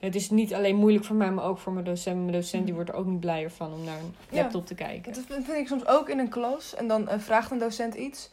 het 0.00 0.14
is 0.14 0.30
niet 0.30 0.54
alleen 0.54 0.76
moeilijk 0.76 1.04
voor 1.04 1.16
mij, 1.16 1.30
maar 1.30 1.44
ook 1.44 1.58
voor 1.58 1.72
mijn 1.72 1.84
docent. 1.84 2.16
Mijn 2.20 2.32
docent 2.32 2.64
die 2.64 2.74
wordt 2.74 2.90
er 2.90 2.96
ook 2.96 3.06
niet 3.06 3.20
blijer 3.20 3.50
van 3.50 3.72
om 3.72 3.84
naar 3.84 3.98
een 3.98 4.14
Ja. 4.30 4.42
laptop 4.42 4.66
te 4.66 4.74
kijken. 4.74 5.12
Dat 5.12 5.24
vind 5.28 5.48
ik 5.48 5.66
soms 5.68 5.86
ook 5.86 6.08
in 6.08 6.18
een 6.18 6.28
klas. 6.28 6.74
En 6.74 6.88
dan 6.88 7.08
eh, 7.08 7.18
vraagt 7.18 7.50
een 7.50 7.58
docent 7.58 7.94
iets. 7.94 8.30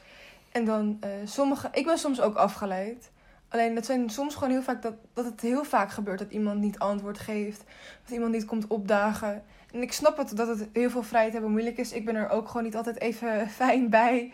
En 0.52 0.66
dan 0.66 0.98
eh, 1.00 1.10
sommige... 1.26 1.70
Ik 1.72 1.86
ben 1.86 1.98
soms 1.98 2.22
ook 2.22 2.36
afgeleid. 2.36 3.12
Alleen 3.50 3.76
het 3.76 3.86
zijn 3.86 4.10
soms 4.10 4.34
gewoon 4.36 4.50
heel 4.50 4.62
vaak 4.62 4.82
dat, 4.82 4.94
dat 5.14 5.26
het 5.26 5.42
heel 5.42 5.64
vaak 5.64 5.92
gebeurt 5.92 6.20
dat 6.20 6.32
iemand 6.32 6.60
niet 6.60 6.80
antwoord 6.80 7.20
geeft. 7.20 7.64
Dat 8.04 8.14
iemand 8.14 8.32
niet 8.32 8.46
komt 8.46 8.68
opdagen. 8.68 9.44
En 9.74 9.82
ik 9.82 9.92
snap 9.94 10.18
het 10.18 10.38
dat 10.38 10.48
het 10.48 10.68
heel 10.74 10.90
veel 10.90 11.04
vrijheid 11.04 11.34
hebben 11.34 11.52
moeilijk 11.52 11.78
is. 11.78 11.92
Ik 11.92 12.06
ben 12.06 12.16
er 12.16 12.30
ook 12.30 12.48
gewoon 12.48 12.64
niet 12.64 12.76
altijd 12.76 13.00
even 13.00 13.50
fijn 13.62 13.90
bij. 13.90 14.32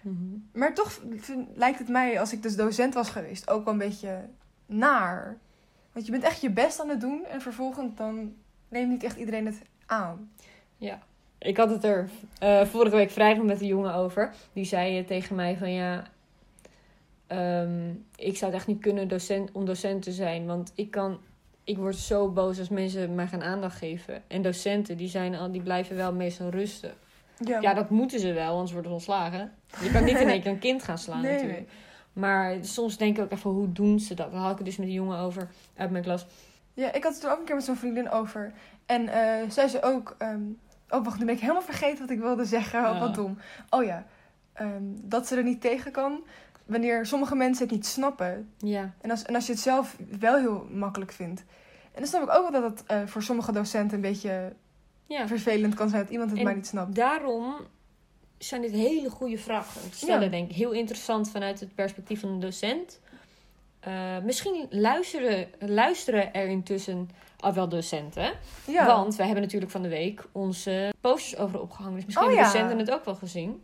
Mhm. 0.00 0.16
Maar 0.52 0.74
toch 0.74 1.00
lijkt 1.54 1.78
het 1.78 1.88
mij, 1.88 2.20
als 2.20 2.32
ik 2.32 2.42
dus 2.42 2.56
docent 2.56 2.94
was 2.94 3.10
geweest, 3.10 3.50
ook 3.50 3.64
wel 3.64 3.72
een 3.72 3.78
beetje 3.78 4.28
naar. 4.66 5.38
Want 5.92 6.06
je 6.06 6.12
bent 6.12 6.24
echt 6.24 6.40
je 6.40 6.50
best 6.50 6.80
aan 6.80 6.88
het 6.88 7.00
doen. 7.00 7.24
En 7.24 7.40
vervolgens 7.40 7.94
dan 7.96 8.34
neemt 8.68 8.90
niet 8.90 9.04
echt 9.04 9.16
iedereen 9.16 9.46
het 9.46 9.62
aan. 9.86 10.30
Ik 11.38 11.56
had 11.56 11.70
het 11.70 11.84
er 11.84 12.08
eh, 12.38 12.64
vorige 12.64 12.96
week 12.96 13.10
vrijdag 13.10 13.44
met 13.44 13.60
een 13.60 13.66
jongen 13.66 13.94
over. 13.94 14.34
Die 14.52 14.64
zei 14.64 14.98
eh, 14.98 15.06
tegen 15.06 15.36
mij 15.36 15.56
van 15.56 15.72
ja, 15.72 16.04
ehm, 17.26 17.90
ik 18.16 18.36
zou 18.36 18.50
het 18.50 18.60
echt 18.60 18.66
niet 18.66 18.80
kunnen 18.80 19.08
docent, 19.08 19.52
om 19.52 19.64
docent 19.64 20.02
te 20.02 20.12
zijn. 20.12 20.46
Want 20.46 20.72
ik 20.74 20.90
kan, 20.90 21.20
ik 21.64 21.76
word 21.76 21.96
zo 21.96 22.28
boos 22.28 22.58
als 22.58 22.68
mensen 22.68 23.14
mij 23.14 23.26
gaan 23.26 23.42
aandacht 23.42 23.78
geven. 23.78 24.22
En 24.26 24.42
docenten, 24.42 24.96
die, 24.96 25.08
zijn 25.08 25.34
al, 25.34 25.52
die 25.52 25.62
blijven 25.62 25.96
wel 25.96 26.12
meestal 26.12 26.48
rustig. 26.48 26.94
Ja, 27.44 27.74
dat 27.74 27.90
moeten 27.90 28.20
ze 28.20 28.32
wel, 28.32 28.52
anders 28.52 28.72
worden 28.72 28.90
ze 28.90 28.96
ontslagen. 28.96 29.52
Je 29.82 29.90
kan 29.90 30.04
niet 30.04 30.20
in 30.20 30.28
één 30.28 30.42
keer 30.42 30.50
een 30.50 30.58
kind 30.58 30.82
gaan 30.82 30.98
slaan 30.98 31.22
nee, 31.22 31.32
natuurlijk. 31.32 31.68
Maar 32.12 32.56
soms 32.60 32.96
denk 32.96 33.18
ik 33.18 33.24
ook 33.24 33.30
even, 33.30 33.50
hoe 33.50 33.72
doen 33.72 34.00
ze 34.00 34.14
dat? 34.14 34.32
Daar 34.32 34.40
had 34.40 34.50
ik 34.50 34.56
het 34.56 34.66
dus 34.66 34.76
met 34.76 34.86
een 34.86 34.92
jongen 34.92 35.18
over 35.18 35.50
uit 35.76 35.90
mijn 35.90 36.04
klas. 36.04 36.26
Ja, 36.74 36.92
ik 36.92 37.04
had 37.04 37.14
het 37.14 37.24
er 37.24 37.30
ook 37.32 37.38
een 37.38 37.44
keer 37.44 37.54
met 37.54 37.64
zo'n 37.64 37.76
vriendin 37.76 38.10
over. 38.10 38.52
En 38.86 39.08
eh 39.08 39.50
zei 39.50 39.68
ze 39.68 39.82
ook... 39.82 40.14
ehm, 40.18 40.42
oh, 40.88 41.04
wacht, 41.04 41.18
nu 41.18 41.24
ben 41.24 41.34
ik 41.34 41.40
helemaal 41.40 41.62
vergeten 41.62 41.98
wat 41.98 42.10
ik 42.10 42.20
wilde 42.20 42.44
zeggen. 42.44 42.80
Ja. 42.80 42.98
Wat 42.98 43.14
dom. 43.14 43.38
Oh 43.70 43.84
ja, 43.84 44.06
ehm, 44.52 44.82
dat 44.84 45.26
ze 45.26 45.36
er 45.36 45.42
niet 45.42 45.60
tegen 45.60 45.92
kan 45.92 46.22
wanneer 46.70 47.06
sommige 47.06 47.34
mensen 47.34 47.64
het 47.64 47.74
niet 47.74 47.86
snappen. 47.86 48.52
Ja, 48.58 48.90
En 49.00 49.10
als, 49.10 49.22
en 49.22 49.34
als 49.34 49.46
je 49.46 49.52
het 49.52 49.60
zelf 49.60 49.96
wel 50.18 50.36
heel 50.36 50.66
makkelijk 50.70 51.12
vindt. 51.12 51.40
En 51.92 52.00
dan 52.00 52.06
snap 52.06 52.22
ik 52.22 52.34
ook 52.34 52.50
wel 52.50 52.60
dat 52.60 52.70
het 52.70 52.86
eh, 52.86 53.06
voor 53.06 53.22
sommige 53.22 53.52
docenten 53.52 53.96
een 53.96 54.02
beetje 54.02 54.52
ja. 55.06 55.26
vervelend 55.26 55.74
kan 55.74 55.88
zijn 55.88 56.02
dat 56.02 56.10
iemand 56.10 56.30
het 56.30 56.38
En 56.38 56.44
maar 56.44 56.54
niet 56.54 56.66
snapt. 56.66 56.94
Daarom 56.94 57.54
zijn 58.48 58.60
dit 58.60 58.70
hele 58.70 59.10
goede 59.10 59.38
vragen 59.38 59.82
om 59.82 59.90
te 59.90 59.96
stellen, 59.96 60.22
Ja. 60.22 60.28
denk 60.28 60.50
ik. 60.50 60.56
Heel 60.56 60.70
interessant 60.72 61.30
vanuit 61.30 61.60
het 61.60 61.74
perspectief 61.74 62.20
van 62.20 62.28
een 62.28 62.40
docent. 62.40 63.00
Eh, 63.80 64.18
misschien 64.18 64.66
luisteren, 64.70 65.48
luisteren 65.58 66.34
er 66.34 66.46
intussen 66.46 67.10
al 67.40 67.52
wel 67.52 67.68
docenten. 67.68 68.32
Ja, 68.66 68.86
Want 68.86 69.16
wij 69.16 69.26
hebben 69.26 69.44
natuurlijk 69.44 69.72
van 69.72 69.82
de 69.82 69.88
week 69.88 70.24
onze 70.32 70.92
posters 71.00 71.36
over 71.40 71.60
opgehangen. 71.60 71.94
Dus 71.96 72.04
misschien 72.04 72.26
Oh, 72.28 72.32
hebben 72.34 72.50
ja. 72.50 72.58
docenten 72.58 72.78
het 72.86 72.98
ook 72.98 73.04
wel 73.04 73.14
gezien. 73.14 73.62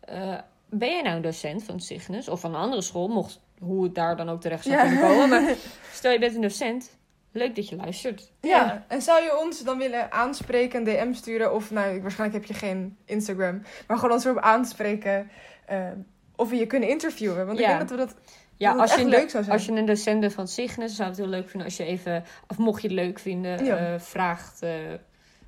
Eh, 0.00 0.38
ben 0.68 0.88
jij 0.90 1.02
nou 1.02 1.16
een 1.16 1.22
docent 1.22 1.62
van 1.64 1.80
Cygnus 1.80 2.28
of 2.28 2.40
van 2.40 2.54
een 2.54 2.60
andere 2.60 2.82
school? 2.82 3.08
Mocht 3.08 3.40
hoe 3.58 3.84
het 3.84 3.94
daar 3.94 4.16
dan 4.16 4.28
ook 4.28 4.40
terecht 4.40 4.64
zou 4.64 4.80
kunnen 4.80 5.00
komen. 5.00 5.28
Maar 5.28 5.54
stel 5.92 6.12
je 6.12 6.18
bent 6.18 6.34
een 6.34 6.40
docent. 6.40 6.96
Leuk 7.36 7.54
dat 7.56 7.68
je 7.68 7.76
luistert. 7.76 8.30
Ja. 8.40 8.84
en 8.88 9.02
zou 9.02 9.22
je 9.22 9.38
ons 9.38 9.62
dan 9.64 9.78
willen 9.78 10.12
aanspreken, 10.12 10.78
een 10.78 10.84
DM 11.08 11.12
sturen? 11.14 11.54
Of 11.54 11.70
nou, 11.70 12.02
waarschijnlijk 12.02 12.46
heb 12.46 12.56
je 12.56 12.66
geen 12.66 12.96
Instagram. 13.04 13.62
Maar 13.86 13.96
gewoon 13.98 14.12
ons 14.14 14.24
erop 14.24 14.38
aanspreken. 14.38 15.30
eh, 15.66 15.88
of 16.36 16.50
we 16.50 16.56
je 16.56 16.66
kunnen 16.66 16.88
interviewen. 16.88 17.46
Want 17.46 17.58
Ja. 17.58 17.64
ik 17.64 17.76
denk 17.76 17.88
dat 17.88 17.98
we 17.98 18.04
dat, 18.06 18.14
Ja, 18.56 18.72
dat 18.72 18.80
als 18.80 18.90
het 18.90 19.00
je, 19.00 19.06
leuk 19.06 19.30
zou 19.30 19.44
zijn. 19.44 19.56
als 19.56 19.66
je 19.66 19.72
een 19.72 19.86
docent 19.86 20.20
bent 20.20 20.32
van 20.32 20.48
Cygnus, 20.48 20.96
zou 20.96 21.08
het 21.08 21.18
heel 21.18 21.26
leuk 21.26 21.48
vinden 21.48 21.64
als 21.68 21.76
je 21.76 21.84
even, 21.84 22.24
of 22.48 22.58
mocht 22.58 22.82
je 22.82 22.88
het 22.88 22.96
leuk 22.96 23.18
vinden, 23.18 23.64
Ja. 23.64 23.76
eh, 23.76 24.00
vraagt 24.00 24.62
eh, 24.62 24.70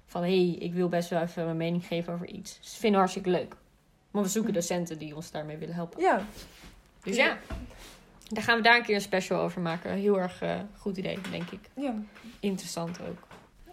van 0.07 0.23
hé, 0.23 0.29
hey, 0.47 0.57
ik 0.59 0.75
wil 0.75 0.89
best 0.89 1.11
wel 1.11 1.23
even 1.23 1.45
mijn 1.45 1.57
mening 1.57 1.87
geven 1.87 2.13
over 2.13 2.27
iets. 2.29 2.57
Dus 2.59 2.67
dat 2.71 2.73
vinden 2.81 2.91
we 2.91 2.97
hartstikke 3.07 3.31
leuk. 3.31 3.55
Maar 4.11 4.23
we 4.23 4.29
zoeken 4.29 4.53
docenten 4.53 4.99
die 4.99 5.15
ons 5.17 5.31
daarmee 5.31 5.57
willen 5.57 5.75
helpen. 5.75 6.01
Ja, 6.01 6.21
Dus 7.03 7.17
ja, 7.17 7.37
daar 8.29 8.43
gaan 8.43 8.57
we 8.57 8.63
daar 8.63 8.77
een 8.77 8.83
keer 8.83 8.95
een 8.95 9.01
special 9.01 9.41
over 9.41 9.61
maken. 9.61 9.91
Heel 9.91 10.21
erg 10.21 10.43
eh, 10.43 10.61
goed 10.77 10.97
idee, 10.97 11.19
denk 11.31 11.51
ik. 11.51 11.61
ja. 11.75 11.95
Interessant 12.41 13.01
ook. 13.01 13.27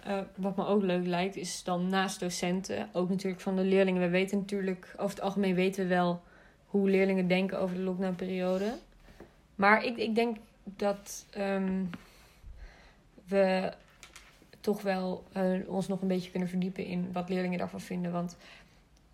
Eh, 0.03 0.19
wat 0.35 0.55
me 0.55 0.65
ook 0.65 0.81
leuk 0.81 1.05
lijkt, 1.05 1.35
is 1.35 1.63
dan 1.63 1.89
naast 1.89 2.19
docenten, 2.19 2.89
ook 2.93 3.09
natuurlijk 3.09 3.41
van 3.41 3.55
de 3.55 3.61
leerlingen. 3.61 4.01
We 4.01 4.09
weten 4.09 4.37
natuurlijk, 4.37 4.93
over 4.97 5.15
het 5.15 5.21
algemeen 5.21 5.55
weten 5.55 5.83
we 5.83 5.89
wel 5.89 6.21
hoe 6.65 6.89
leerlingen 6.89 7.27
denken 7.27 7.59
over 7.59 7.75
de 7.75 7.81
lockdownperiode. 7.81 8.73
Maar 9.55 9.83
ik, 9.83 9.97
ik 9.97 10.15
denk 10.15 10.37
dat 10.63 11.25
ehm, 11.31 11.83
we 13.27 13.73
toch 14.59 14.81
wel 14.81 15.23
eh, 15.31 15.43
ons 15.67 15.87
nog 15.87 16.01
een 16.01 16.07
beetje 16.07 16.31
kunnen 16.31 16.49
verdiepen 16.49 16.85
in 16.85 17.09
wat 17.11 17.29
leerlingen 17.29 17.57
daarvan 17.57 17.81
vinden. 17.81 18.11
Want 18.11 18.37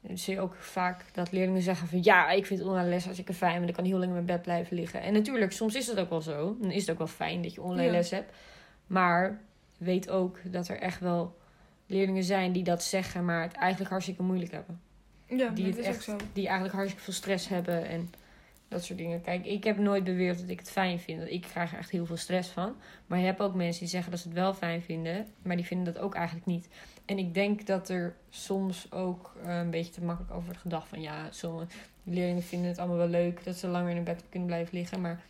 dan 0.01 0.17
zie 0.17 0.33
je 0.33 0.39
ook 0.39 0.55
vaak 0.55 1.03
dat 1.13 1.31
leerlingen 1.31 1.61
zeggen 1.61 1.87
van 1.87 2.03
ja, 2.03 2.29
ik 2.31 2.45
vind 2.45 2.61
online 2.61 2.89
les 2.89 3.03
hartstikke 3.03 3.33
fijn, 3.33 3.57
want 3.57 3.69
ik 3.69 3.75
kan 3.75 3.85
heel 3.85 3.93
lang 3.97 4.07
in 4.07 4.13
mijn 4.13 4.25
bed 4.25 4.41
blijven 4.41 4.75
liggen. 4.75 5.01
En 5.01 5.13
natuurlijk, 5.13 5.51
soms 5.51 5.75
is 5.75 5.85
dat 5.85 5.97
ook 5.99 6.09
wel 6.09 6.21
zo. 6.21 6.57
Dan 6.61 6.71
is 6.71 6.81
het 6.81 6.91
ook 6.91 6.97
wel 6.97 7.07
fijn 7.07 7.41
dat 7.41 7.53
je 7.53 7.61
online 7.61 7.85
Ja. 7.87 7.91
les 7.91 8.09
hebt. 8.11 8.33
Maar 8.87 9.41
weet 9.77 10.09
ook 10.09 10.39
dat 10.51 10.67
er 10.67 10.79
echt 10.79 10.99
wel 10.99 11.37
leerlingen 11.85 12.23
zijn 12.23 12.51
die 12.51 12.63
dat 12.63 12.83
zeggen, 12.83 13.25
maar 13.25 13.41
het 13.41 13.53
eigenlijk 13.53 13.89
hartstikke 13.91 14.23
moeilijk 14.23 14.51
hebben. 14.51 14.81
ja 15.27 15.35
Die 15.49 15.65
dat 15.65 15.75
het 15.75 15.77
is 15.77 15.85
echt- 15.85 15.95
ook 15.95 16.01
zo. 16.19 16.25
Die 16.33 16.43
eigenlijk 16.45 16.75
hartstikke 16.75 17.03
veel 17.05 17.13
stress 17.13 17.47
hebben 17.47 17.87
en 17.87 18.09
Dat 18.67 18.83
soort 18.83 18.97
dingen. 18.99 19.21
Kijk, 19.21 19.45
ik 19.45 19.63
heb 19.63 19.77
nooit 19.77 20.03
beweerd 20.03 20.39
dat 20.39 20.49
ik 20.49 20.59
het 20.59 20.69
fijn 20.71 20.99
vind. 20.99 21.29
Ik 21.29 21.41
krijg 21.41 21.71
er 21.71 21.77
echt 21.77 21.89
heel 21.89 22.05
veel 22.05 22.17
stress 22.17 22.49
van. 22.49 22.75
Maar 23.07 23.19
je 23.19 23.25
hebt 23.25 23.39
ook 23.41 23.53
mensen 23.53 23.79
die 23.79 23.89
zeggen 23.89 24.11
dat 24.11 24.19
ze 24.19 24.27
het 24.27 24.37
wel 24.37 24.53
fijn 24.53 24.81
vinden. 24.81 25.27
Maar 25.41 25.55
die 25.55 25.65
vinden 25.65 25.93
dat 25.93 26.03
ook 26.03 26.15
eigenlijk 26.15 26.45
niet. 26.45 26.67
En 27.09 27.17
ik 27.17 27.33
denk 27.33 27.65
dat 27.65 27.89
er 27.89 28.15
soms 28.29 28.91
ook 28.91 29.33
eh, 29.45 29.57
een 29.57 29.69
beetje 29.69 29.91
te 29.91 30.01
makkelijk 30.03 30.33
over 30.33 30.45
wordt 30.45 30.61
gedacht. 30.61 30.87
Van 30.87 31.01
ja, 31.01 31.27
sommige 31.31 31.67
leerlingen 32.03 32.43
vinden 32.43 32.69
het 32.69 32.77
allemaal 32.77 32.97
wel 32.97 33.07
leuk. 33.07 33.43
Dat 33.43 33.55
ze 33.55 33.67
langer 33.67 33.89
in 33.89 33.95
hun 33.95 34.03
bed 34.05 34.23
kunnen 34.29 34.47
blijven 34.47 34.77
liggen. 34.77 35.01
Maar 35.01 35.21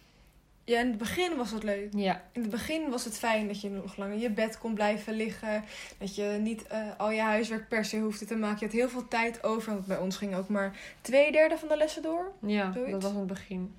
Ja, 0.64 0.80
in 0.80 0.88
het 0.88 0.98
begin 0.98 1.36
was 1.38 1.52
het 1.52 1.64
leuk. 1.64 1.90
ja, 1.96 2.24
In 2.32 2.42
het 2.42 2.52
begin 2.52 2.90
was 2.90 3.04
het 3.06 3.18
fijn 3.18 3.48
dat 3.48 3.62
je 3.62 3.70
nog 3.70 3.98
langer 3.98 4.14
in 4.14 4.20
je 4.20 4.30
bed 4.30 4.58
kon 4.58 4.74
blijven 4.74 5.14
liggen. 5.14 5.64
Dat 5.98 6.16
je 6.16 6.38
niet 6.42 6.68
eh, 6.68 6.82
al 6.98 7.12
je 7.12 7.22
huiswerk 7.22 7.68
per 7.68 7.86
se 7.86 8.00
hoefde 8.00 8.26
te 8.26 8.36
maken. 8.36 8.60
Je 8.60 8.66
had 8.66 8.74
heel 8.76 8.90
veel 8.90 9.08
tijd 9.08 9.44
over. 9.44 9.74
Want 9.74 9.86
bij 9.86 9.98
ons 9.98 10.18
ging 10.18 10.36
ook 10.36 10.48
maar 10.50 10.78
twee 11.02 11.32
derde 11.32 11.58
van 11.58 11.68
de 11.68 11.78
lessen 11.78 12.02
door. 12.02 12.32
ja 12.40 12.72
Zoiets? 12.74 12.92
dat 12.92 13.02
was 13.02 13.12
in 13.12 13.18
het 13.18 13.28
begin. 13.28 13.74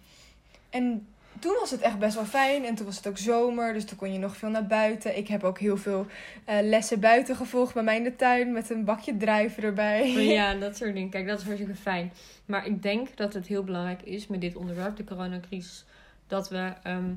En 0.70 1.06
toen 1.38 1.56
was 1.60 1.70
het 1.70 1.80
echt 1.80 1.98
best 1.98 2.14
wel 2.14 2.24
fijn. 2.24 2.64
En 2.64 2.74
toen 2.74 2.86
was 2.86 2.96
het 2.96 3.06
ook 3.08 3.18
zomer. 3.18 3.72
Dus 3.72 3.84
toen 3.84 3.96
kon 3.98 4.12
je 4.12 4.18
nog 4.18 4.36
veel 4.36 4.48
naar 4.48 4.66
buiten. 4.66 5.16
Ik 5.16 5.28
heb 5.28 5.44
ook 5.44 5.58
heel 5.58 5.76
veel 5.76 6.06
eh, 6.44 6.56
lessen 6.62 7.00
buiten 7.00 7.36
gevolgd 7.36 7.74
bij 7.74 7.82
mij 7.82 7.96
in 7.96 8.02
de 8.04 8.16
tuin. 8.16 8.52
Met 8.52 8.70
een 8.70 8.84
bakje 8.84 9.16
druiven 9.16 9.62
erbij. 9.62 10.12
Maar 10.12 10.22
ja, 10.22 10.54
dat 10.66 10.76
soort 10.76 10.94
dingen. 10.94 11.10
Kijk, 11.10 11.26
dat 11.26 11.38
is 11.38 11.44
hartstikke 11.44 11.74
fijn. 11.74 12.12
Maar 12.46 12.66
ik 12.66 12.82
denk 12.82 13.16
dat 13.16 13.32
het 13.34 13.46
heel 13.46 13.64
belangrijk 13.64 14.02
is 14.02 14.26
met 14.26 14.40
dit 14.40 14.56
onderwerp, 14.56 14.96
de 14.96 15.04
coronacrisis, 15.04 15.84
dat 16.26 16.48
we 16.48 16.72
ehm, 16.82 17.10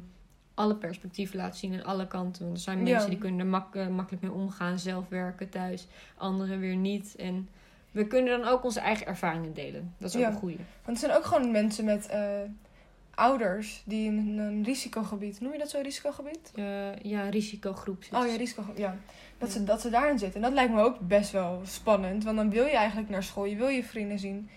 alle 0.53 0.75
perspectieven 0.75 1.37
laten 1.37 1.59
zien 1.59 1.73
aan 1.73 1.83
alle 1.85 2.07
kanten. 2.07 2.43
Want 2.45 2.57
er 2.57 2.63
zijn 2.63 2.77
Ja. 2.85 2.91
mensen 2.91 3.09
die 3.09 3.19
kunnen 3.19 3.39
er 3.39 3.45
mak- 3.45 3.75
eh, 3.75 3.87
makkelijk 3.87 4.23
mee 4.23 4.31
omgaan, 4.33 4.79
zelf 4.79 5.05
werken 5.09 5.49
thuis, 5.49 5.87
anderen 6.17 6.59
weer 6.59 6.75
niet. 6.75 7.15
En 7.15 7.49
we 7.91 8.07
kunnen 8.07 8.39
dan 8.39 8.49
ook 8.51 8.63
onze 8.63 8.79
eigen 8.79 9.07
ervaringen 9.07 9.53
delen. 9.53 9.93
Dat 9.97 10.09
is 10.09 10.15
ook 10.15 10.21
Ja. 10.21 10.27
een 10.27 10.35
goeie. 10.35 10.57
Want 10.85 10.97
er 11.01 11.07
zijn 11.07 11.17
ook 11.17 11.25
gewoon 11.25 11.51
mensen 11.51 11.85
met 11.85 12.07
eh, 12.07 12.21
ouders 13.15 13.81
die 13.85 14.05
in 14.05 14.37
een 14.39 14.63
risicogebied. 14.63 15.41
Noem 15.41 15.51
je 15.51 15.57
dat 15.57 15.69
zo, 15.69 15.79
risicogebied? 15.81 16.51
Eh, 16.55 16.95
ja, 16.95 17.29
risicogroep. 17.29 18.03
zitten 18.03 18.19
Oh 18.19 18.25
ja, 18.25 18.31
ze. 18.31 18.37
risicogebied. 18.37 18.77
Ja. 18.77 18.97
Dat, 19.37 19.47
Ja. 19.47 19.53
Ze, 19.53 19.63
dat 19.63 19.81
ze 19.81 19.89
daarin 19.89 20.19
zitten. 20.19 20.35
En 20.35 20.47
dat 20.47 20.53
lijkt 20.53 20.73
me 20.73 20.81
ook 20.81 20.99
best 20.99 21.31
wel 21.31 21.61
spannend. 21.65 22.23
Want 22.23 22.37
dan 22.37 22.49
wil 22.49 22.65
je 22.65 22.75
eigenlijk 22.75 23.09
naar 23.09 23.23
school. 23.23 23.45
Je 23.45 23.55
wil 23.55 23.67
je 23.67 23.83
vrienden 23.83 24.19
zien. 24.19 24.49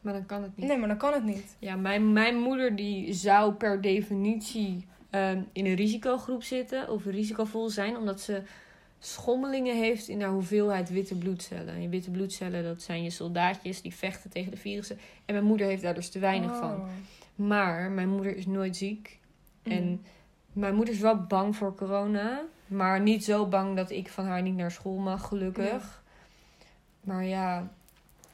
Maar 0.00 0.12
dan 0.12 0.26
kan 0.26 0.42
het 0.42 0.56
niet. 0.56 0.66
Nee, 0.66 0.78
maar 0.78 0.88
dan 0.88 0.96
kan 0.96 1.12
het 1.12 1.24
niet. 1.24 1.56
Ja, 1.58 1.76
mijn, 1.76 2.12
mijn 2.12 2.36
moeder 2.36 2.76
die 2.76 3.12
zou 3.12 3.52
per 3.52 3.80
definitie 3.80 4.86
ehm, 5.10 5.42
in 5.52 5.66
een 5.66 5.74
risicogroep 5.74 6.42
zitten 6.42 6.88
of 6.90 7.04
risicovol 7.04 7.68
zijn, 7.68 7.96
omdat 7.96 8.20
ze 8.20 8.42
schommelingen 8.98 9.76
heeft 9.76 10.08
in 10.08 10.20
haar 10.20 10.30
hoeveelheid 10.30 10.90
witte 10.90 11.14
bloedcellen. 11.14 11.74
En 11.74 11.82
je 11.82 11.88
witte 11.88 12.10
bloedcellen, 12.10 12.64
dat 12.64 12.82
zijn 12.82 13.02
je 13.02 13.10
soldaatjes 13.10 13.82
die 13.82 13.94
vechten 13.94 14.30
tegen 14.30 14.50
de 14.50 14.56
virussen. 14.56 14.98
En 15.24 15.34
mijn 15.34 15.46
moeder 15.46 15.66
heeft 15.66 15.82
daar 15.82 15.94
dus 15.94 16.10
te 16.10 16.18
weinig 16.18 16.56
van. 16.56 16.88
Maar 17.46 17.90
mijn 17.90 18.08
moeder 18.08 18.36
is 18.36 18.46
nooit 18.46 18.76
ziek. 18.76 19.18
Mm. 19.62 19.72
En 19.72 20.04
mijn 20.52 20.74
moeder 20.74 20.94
is 20.94 21.00
wel 21.00 21.16
bang 21.26 21.56
voor 21.56 21.74
corona. 21.74 22.42
Maar 22.66 23.00
niet 23.00 23.24
zo 23.24 23.46
bang 23.46 23.76
dat 23.76 23.90
ik 23.90 24.08
van 24.08 24.24
haar 24.24 24.42
niet 24.42 24.56
naar 24.56 24.70
school 24.70 24.96
mag, 24.96 25.28
gelukkig. 25.28 26.02
Maar 27.00 27.24
ja, 27.24 27.72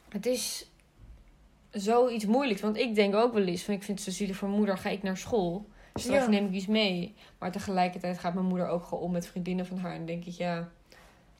het 0.09 0.25
is 0.25 0.71
zoiets 1.69 2.25
moeilijks. 2.25 2.61
Want 2.61 2.77
ik 2.77 2.95
denk 2.95 3.15
ook 3.15 3.33
wel 3.33 3.43
eens 3.43 3.63
van 3.63 3.73
ik 3.73 3.83
vind 3.83 3.99
het 3.99 4.07
zo 4.07 4.13
zielig 4.17 4.35
voor 4.35 4.49
moeder. 4.49 4.77
Ga 4.77 4.89
ik 4.89 5.03
naar 5.03 5.17
school? 5.17 5.67
Straks 5.93 6.23
Ja. 6.23 6.29
neem 6.29 6.45
ik 6.45 6.53
iets 6.53 6.67
mee. 6.67 7.13
Maar 7.39 7.51
tegelijkertijd 7.51 8.19
gaat 8.19 8.33
mijn 8.33 8.45
moeder 8.45 8.67
ook 8.67 8.83
gewoon 8.83 9.03
om 9.03 9.11
met 9.11 9.27
vriendinnen 9.27 9.65
van 9.65 9.77
haar. 9.77 9.93
En 9.93 10.05
denk 10.05 10.25
ik, 10.25 10.33
ja, 10.33 10.69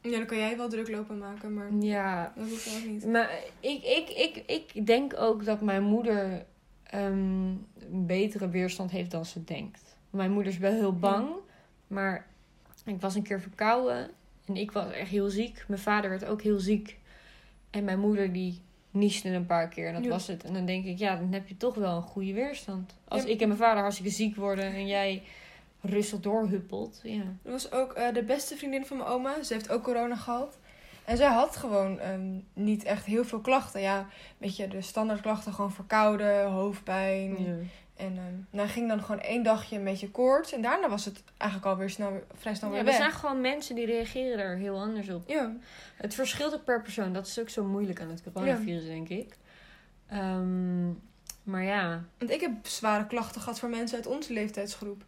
Ja, 0.01 0.11
dan 0.11 0.25
kan 0.25 0.37
jij 0.37 0.57
wel 0.57 0.69
druk 0.69 0.89
lopen 0.89 1.17
maken. 1.17 1.53
Maar 1.53 1.73
ja. 1.79 2.33
dat 2.35 2.49
hoeft 2.49 2.77
ook 2.77 2.89
niet. 2.89 3.05
Maar 3.05 3.29
ik, 3.59 3.83
ik, 3.83 4.09
ik, 4.09 4.71
ik 4.73 4.85
denk 4.85 5.13
ook 5.19 5.45
dat 5.45 5.61
mijn 5.61 5.83
moeder 5.83 6.45
ehm, 6.89 7.47
een 7.89 8.05
betere 8.05 8.49
weerstand 8.49 8.91
heeft 8.91 9.11
dan 9.11 9.25
ze 9.25 9.43
denkt. 9.43 9.97
Mijn 10.09 10.31
moeder 10.31 10.51
is 10.51 10.57
wel 10.57 10.71
heel 10.73 10.95
bang. 10.95 11.29
Maar 11.87 12.25
ik 12.85 13.01
was 13.01 13.15
een 13.15 13.23
keer 13.23 13.41
verkouden. 13.41 14.09
En 14.45 14.55
ik 14.55 14.71
was 14.71 14.91
echt 14.91 15.09
heel 15.09 15.29
ziek. 15.29 15.63
Mijn 15.67 15.81
vader 15.81 16.09
werd 16.09 16.25
ook 16.25 16.41
heel 16.41 16.59
ziek. 16.59 16.97
En 17.69 17.83
mijn 17.83 17.99
moeder 17.99 18.33
die 18.33 18.61
nieste 18.91 19.29
een 19.29 19.45
paar 19.45 19.67
keer. 19.67 19.87
En 19.87 19.93
dat 19.93 20.03
Ja. 20.03 20.09
was 20.09 20.27
het. 20.27 20.43
En 20.43 20.53
dan 20.53 20.65
denk 20.65 20.85
ik, 20.85 20.97
ja, 20.97 21.15
dan 21.15 21.33
heb 21.33 21.47
je 21.47 21.57
toch 21.57 21.75
wel 21.75 21.95
een 21.95 22.01
goede 22.01 22.33
weerstand. 22.33 22.95
Als 23.07 23.23
Ja. 23.23 23.29
ik 23.29 23.41
en 23.41 23.47
mijn 23.47 23.59
vader 23.59 23.81
hartstikke 23.81 24.11
ziek 24.11 24.35
worden 24.35 24.65
en 24.73 24.87
jij 24.87 25.23
rustig 25.81 26.19
doorhuppelt. 26.19 26.99
Ja. 27.03 27.23
Dat 27.43 27.51
was 27.51 27.71
ook 27.71 27.93
eh, 27.93 28.13
de 28.13 28.23
beste 28.23 28.55
vriendin 28.55 28.85
van 28.85 28.97
mijn 28.97 29.09
oma. 29.09 29.43
Ze 29.43 29.53
heeft 29.53 29.69
ook 29.71 29.83
corona 29.83 30.15
gehad. 30.15 30.57
En 31.09 31.17
zij 31.17 31.27
had 31.27 31.55
gewoon 31.55 31.99
ehm, 31.99 32.39
niet 32.53 32.83
echt 32.83 33.05
heel 33.05 33.25
veel 33.25 33.39
klachten. 33.39 33.81
Ja, 33.81 34.07
weet 34.37 34.55
je, 34.55 34.67
de 34.67 34.81
standaard 34.81 35.21
klachten. 35.21 35.53
Gewoon 35.53 35.71
verkouden, 35.71 36.45
hoofdpijn. 36.45 37.37
En 37.95 38.17
ehm 38.17 38.57
nou 38.57 38.67
ging 38.67 38.87
dan 38.87 39.01
gewoon 39.01 39.21
één 39.21 39.43
dagje 39.43 39.77
een 39.77 39.83
beetje 39.83 40.11
koorts. 40.11 40.51
En 40.53 40.61
daarna 40.61 40.89
was 40.89 41.05
het 41.05 41.23
eigenlijk 41.37 41.71
alweer 41.71 41.89
snel, 41.89 42.23
vrij 42.33 42.55
snel 42.55 42.69
Ja, 42.69 42.75
weer 42.75 42.83
we 42.85 42.89
weg. 42.91 42.99
zijn 42.99 43.11
gewoon 43.11 43.41
mensen 43.41 43.75
die 43.75 43.85
reageren 43.85 44.39
er 44.39 44.57
heel 44.57 44.79
anders 44.79 45.09
op. 45.09 45.23
Ja, 45.29 45.55
Het 45.95 46.13
verschilt 46.13 46.53
ook 46.53 46.63
per 46.63 46.81
persoon. 46.81 47.13
Dat 47.13 47.27
is 47.27 47.39
ook 47.39 47.49
zo 47.49 47.63
moeilijk 47.63 48.01
aan 48.01 48.09
het 48.09 48.23
coronavirus, 48.33 48.85
denk 48.85 49.09
ik. 49.09 49.37
Ehm, 50.07 50.87
maar 51.43 51.63
ja. 51.63 52.03
want 52.17 52.31
ik 52.31 52.41
heb 52.41 52.51
zware 52.61 53.07
klachten 53.07 53.41
gehad 53.41 53.59
voor 53.59 53.69
mensen 53.69 53.97
uit 53.97 54.07
onze 54.07 54.33
leeftijdsgroep. 54.33 55.03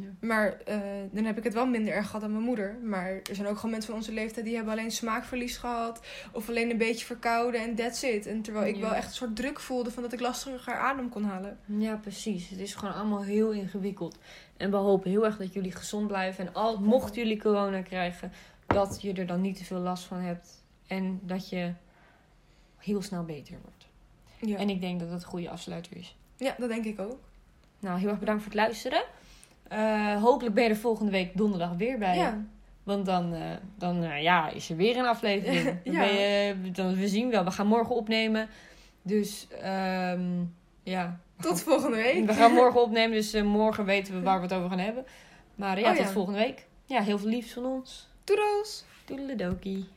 Ja. 0.00 0.26
Maar 0.26 0.52
eh, 0.60 0.78
dan 1.10 1.24
heb 1.24 1.38
ik 1.38 1.44
het 1.44 1.54
wel 1.54 1.66
minder 1.66 1.92
erg 1.94 2.06
gehad 2.06 2.20
dan 2.20 2.32
mijn 2.32 2.44
moeder. 2.44 2.76
Maar 2.82 3.08
er 3.10 3.34
zijn 3.34 3.46
ook 3.46 3.56
gewoon 3.56 3.70
mensen 3.70 3.90
van 3.90 3.98
onze 4.00 4.12
leeftijd 4.12 4.44
die 4.44 4.54
hebben 4.54 4.72
alleen 4.72 4.90
smaakverlies 4.90 5.56
gehad. 5.56 6.06
Of 6.32 6.48
alleen 6.48 6.70
een 6.70 6.78
beetje 6.78 7.06
verkouden 7.06 7.60
en 7.60 7.74
that's 7.74 8.02
it. 8.02 8.26
En 8.26 8.42
terwijl 8.42 8.66
ik 8.66 8.74
Ja. 8.74 8.80
wel 8.80 8.94
echt 8.94 9.08
een 9.08 9.14
soort 9.14 9.36
druk 9.36 9.60
voelde 9.60 9.90
van 9.90 10.02
dat 10.02 10.12
ik 10.12 10.20
lastiger 10.20 10.74
adem 10.74 11.08
kon 11.08 11.24
halen. 11.24 11.58
ja, 11.66 11.96
precies. 11.96 12.48
Het 12.48 12.58
is 12.58 12.74
gewoon 12.74 12.94
allemaal 12.94 13.22
heel 13.22 13.50
ingewikkeld. 13.50 14.18
En 14.56 14.70
we 14.70 14.76
hopen 14.76 15.10
heel 15.10 15.24
erg 15.24 15.36
dat 15.36 15.52
jullie 15.52 15.72
gezond 15.72 16.06
blijven. 16.06 16.46
En 16.46 16.54
al, 16.54 16.80
mocht 16.80 17.14
jullie 17.14 17.38
corona 17.40 17.82
krijgen, 17.82 18.32
dat 18.66 19.02
je 19.02 19.12
er 19.12 19.26
dan 19.26 19.40
niet 19.40 19.56
te 19.56 19.64
veel 19.64 19.78
last 19.78 20.04
van 20.04 20.18
hebt. 20.18 20.64
En 20.86 21.20
dat 21.22 21.48
je 21.48 21.72
heel 22.76 23.02
snel 23.02 23.24
beter 23.24 23.54
wordt. 23.62 23.86
Ja, 24.40 24.56
En 24.56 24.68
ik 24.70 24.80
denk 24.80 25.00
dat 25.00 25.10
dat 25.10 25.22
een 25.22 25.28
goede 25.28 25.50
afsluiter 25.50 25.96
is. 25.96 26.16
ja 26.36 26.54
dat 26.58 26.68
denk 26.68 26.84
ik 26.84 27.00
ook. 27.00 27.18
Nou, 27.80 27.98
heel 27.98 28.08
erg 28.08 28.18
bedankt 28.18 28.42
voor 28.42 28.52
het 28.52 28.60
luisteren. 28.60 29.02
Eh, 29.68 30.22
hopelijk 30.22 30.54
ben 30.54 30.64
je 30.64 30.70
er 30.70 30.76
volgende 30.76 31.10
week 31.10 31.36
donderdag 31.36 31.72
weer 31.76 31.98
bij. 31.98 32.16
Ja, 32.16 32.44
Want 32.82 33.06
dan, 33.06 33.34
eh, 33.34 33.40
dan 33.78 34.02
eh, 34.02 34.22
ja, 34.22 34.48
is 34.50 34.70
er 34.70 34.76
weer 34.76 34.96
een 34.96 35.06
aflevering. 35.06 35.64
Dan 35.84 35.92
Ja. 35.94 35.98
ben 36.00 36.14
je, 36.14 36.54
dan, 36.72 36.94
we 36.94 37.08
zien 37.08 37.30
wel, 37.30 37.44
we 37.44 37.50
gaan 37.50 37.66
morgen 37.66 37.94
opnemen. 37.94 38.48
Dus 39.02 39.46
ehm, 39.62 40.22
ja, 40.82 41.20
tot 41.40 41.60
volgende 41.62 41.96
week. 41.96 42.26
we 42.26 42.32
gaan 42.32 42.52
morgen 42.52 42.82
opnemen. 42.82 43.16
Dus 43.16 43.42
morgen 43.42 43.84
weten 43.84 44.14
we 44.14 44.20
waar 44.20 44.36
we 44.36 44.42
het 44.42 44.54
over 44.54 44.68
gaan 44.68 44.78
hebben. 44.78 45.04
Maar 45.54 45.80
ja, 45.80 45.90
Oh, 45.90 45.96
tot 45.96 46.10
volgende 46.10 46.38
week. 46.38 46.66
Ja, 46.84 47.02
heel 47.02 47.18
veel 47.18 47.28
liefs 47.28 47.52
van 47.52 47.64
ons. 47.64 48.08
Toedels! 48.24 48.84
Doedeledokie. 49.04 49.88